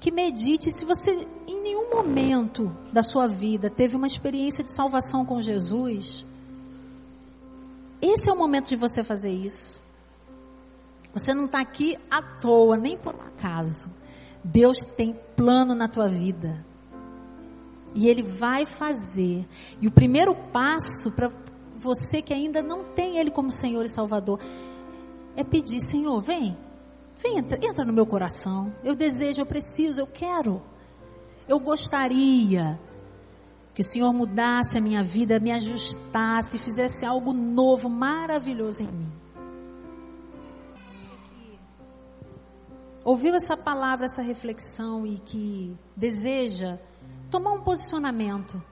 [0.00, 1.10] que medite se você
[1.46, 6.24] em nenhum momento da sua vida teve uma experiência de salvação com Jesus.
[8.00, 9.83] Esse é o momento de você fazer isso.
[11.14, 13.88] Você não está aqui à toa, nem por um acaso.
[14.42, 16.66] Deus tem plano na tua vida.
[17.94, 19.46] E Ele vai fazer.
[19.80, 21.30] E o primeiro passo para
[21.76, 24.40] você que ainda não tem Ele como Senhor e Salvador
[25.36, 26.58] é pedir: Senhor, vem,
[27.22, 28.74] vem, entra, entra no meu coração.
[28.82, 30.60] Eu desejo, eu preciso, eu quero.
[31.48, 32.80] Eu gostaria
[33.72, 39.23] que o Senhor mudasse a minha vida, me ajustasse, fizesse algo novo, maravilhoso em mim.
[43.04, 46.78] Ouviu essa palavra, essa reflexão e que deseja
[47.30, 48.62] tomar um posicionamento.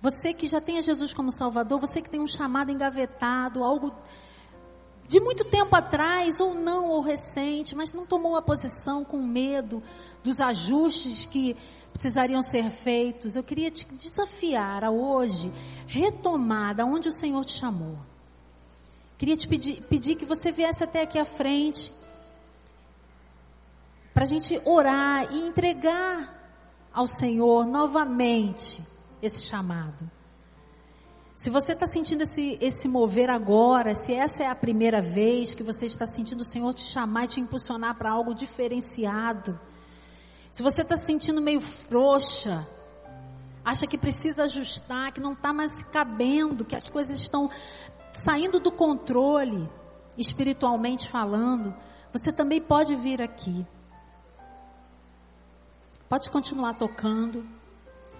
[0.00, 3.94] Você que já tem a Jesus como Salvador, você que tem um chamado engavetado, algo
[5.06, 9.80] de muito tempo atrás, ou não, ou recente, mas não tomou uma posição com medo
[10.24, 11.56] dos ajustes que
[11.92, 13.36] precisariam ser feitos.
[13.36, 15.52] Eu queria te desafiar a hoje
[15.86, 17.96] retomar da onde o Senhor te chamou.
[19.16, 21.92] Queria te pedir, pedir que você viesse até aqui à frente
[24.18, 28.82] para a gente orar e entregar ao Senhor novamente
[29.22, 30.10] esse chamado.
[31.36, 35.62] Se você está sentindo esse, esse mover agora, se essa é a primeira vez que
[35.62, 39.56] você está sentindo o Senhor te chamar e te impulsionar para algo diferenciado,
[40.50, 42.66] se você está sentindo meio frouxa,
[43.64, 47.48] acha que precisa ajustar, que não está mais cabendo, que as coisas estão
[48.10, 49.70] saindo do controle,
[50.16, 51.72] espiritualmente falando,
[52.12, 53.64] você também pode vir aqui.
[56.08, 57.44] Pode continuar tocando.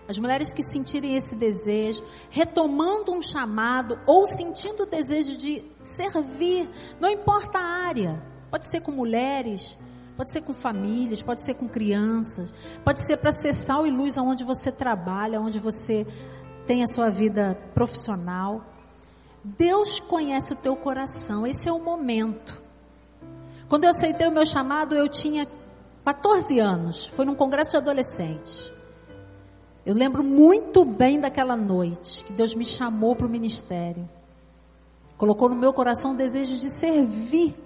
[0.06, 6.68] As mulheres que sentirem esse desejo, retomando um chamado ou sentindo o desejo de servir,
[7.00, 9.76] não importa a área, pode ser com mulheres,
[10.16, 12.52] pode ser com famílias, pode ser com crianças,
[12.84, 16.06] pode ser para ser sal e luz aonde você trabalha, onde você
[16.66, 18.64] tem a sua vida profissional.
[19.44, 22.60] Deus conhece o teu coração, esse é o momento.
[23.68, 25.46] Quando eu aceitei o meu chamado, eu tinha
[26.04, 28.72] 14 anos, foi num congresso de adolescentes.
[29.84, 34.08] Eu lembro muito bem daquela noite que Deus me chamou para o ministério.
[35.16, 37.56] Colocou no meu coração o desejo de servir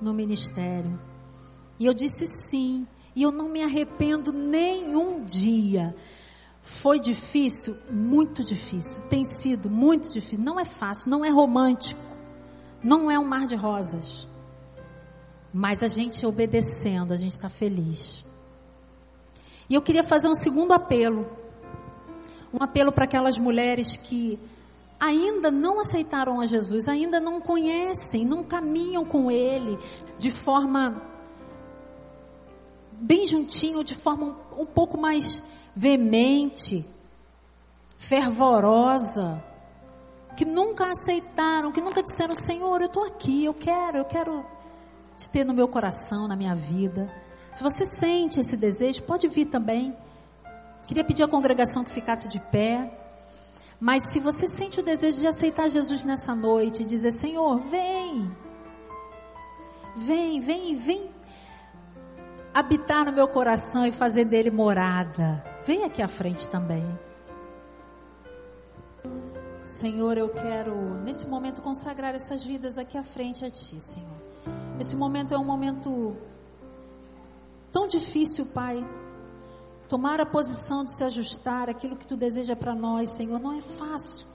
[0.00, 0.98] no ministério.
[1.78, 2.86] E eu disse sim.
[3.14, 5.94] E eu não me arrependo nenhum dia.
[6.62, 7.76] Foi difícil?
[7.90, 9.02] Muito difícil.
[9.08, 10.44] Tem sido muito difícil.
[10.44, 12.00] Não é fácil, não é romântico.
[12.82, 14.26] Não é um mar de rosas.
[15.52, 18.24] Mas a gente obedecendo, a gente está feliz.
[19.68, 21.30] E eu queria fazer um segundo apelo.
[22.52, 24.38] Um apelo para aquelas mulheres que
[24.98, 29.78] ainda não aceitaram a Jesus, ainda não conhecem, não caminham com Ele
[30.18, 31.00] de forma
[33.00, 35.42] bem juntinho, de forma um, pouco mais
[35.74, 36.84] veemente,
[37.96, 39.42] fervorosa,
[40.36, 44.44] que nunca aceitaram, que nunca disseram: Senhor, eu estou aqui, eu quero, eu quero
[45.20, 47.12] te ter no meu coração, na minha vida.
[47.52, 49.94] Se você sente esse desejo, pode vir também.
[50.86, 52.90] Queria pedir à congregação que ficasse de pé.
[53.78, 58.34] Mas se você sente o desejo de aceitar Jesus nessa noite e dizer: Senhor, vem,
[59.96, 61.10] vem, vem, vem
[62.54, 66.84] habitar no meu coração e fazer dele morada, vem aqui à frente também.
[69.66, 74.29] Senhor, eu quero nesse momento consagrar essas vidas aqui à frente a Ti, Senhor.
[74.80, 76.16] Esse momento é um momento
[77.70, 78.82] tão difícil, Pai.
[79.86, 83.60] Tomar a posição de se ajustar aquilo que Tu deseja para nós, Senhor, não é
[83.60, 84.26] fácil.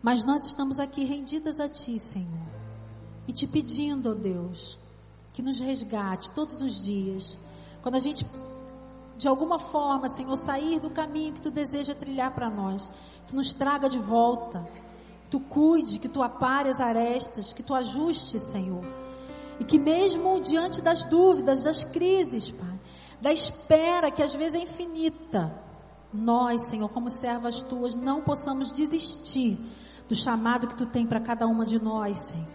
[0.00, 2.48] Mas nós estamos aqui rendidas a Ti, Senhor.
[3.28, 4.78] E te pedindo, ó Deus,
[5.34, 7.36] que nos resgate todos os dias.
[7.82, 8.24] Quando a gente,
[9.18, 12.90] de alguma forma, Senhor, sair do caminho que Tu deseja trilhar para nós,
[13.26, 14.66] que nos traga de volta.
[15.24, 19.11] Que Tu cuide, que Tu apare as arestas, que Tu ajuste, Senhor
[19.62, 22.80] e que mesmo diante das dúvidas, das crises, Pai,
[23.20, 25.56] da espera que às vezes é infinita,
[26.12, 29.56] nós, Senhor, como servas tuas, não possamos desistir
[30.08, 32.48] do chamado que tu tem para cada uma de nós, Senhor.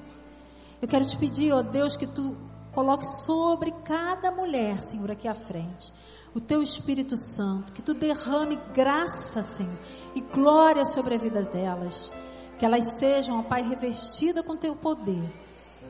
[0.82, 2.36] Eu quero te pedir, ó Deus, que tu
[2.74, 5.94] coloque sobre cada mulher, Senhor, aqui à frente,
[6.36, 9.80] o teu Espírito Santo, que tu derrame graça, Senhor,
[10.14, 12.12] e glória sobre a vida delas,
[12.60, 15.48] que elas sejam, ó Pai, revestidas com teu poder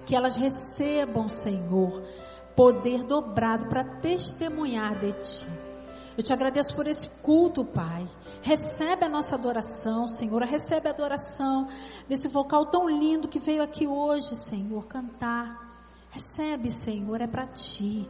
[0.08, 2.02] que elas recebam, Senhor,
[2.56, 5.46] poder dobrado para testemunhar de Ti.
[6.18, 8.08] Eu te agradeço por esse culto, Pai.
[8.42, 10.42] Recebe a nossa adoração, Senhor.
[10.44, 11.68] Recebe a adoração
[12.08, 15.78] desse vocal tão lindo que veio aqui hoje, Senhor, cantar.
[16.10, 18.10] Recebe, Senhor, é para Ti.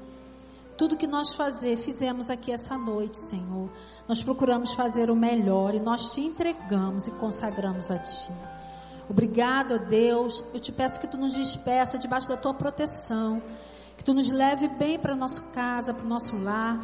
[0.78, 3.72] Tudo que nós fazer, fizemos aqui essa noite, Senhor.
[4.08, 8.57] Nós procuramos fazer o melhor e nós te entregamos e consagramos a Ti.
[9.10, 10.44] Obrigado, ó Deus.
[10.54, 13.42] Eu te peço que tu nos despeça debaixo da tua proteção.
[13.96, 16.80] Que tu nos leve bem para nossa casa, para o nosso lar.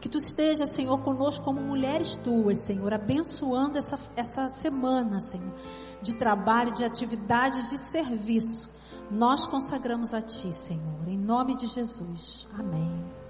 [0.00, 5.54] Que tu esteja, Senhor, conosco como mulheres tuas, Senhor, abençoando essa, essa semana, Senhor,
[6.02, 8.68] de trabalho, de atividades, de serviço.
[9.10, 12.46] Nós consagramos a Ti, Senhor, em nome de Jesus.
[12.58, 13.25] Amém.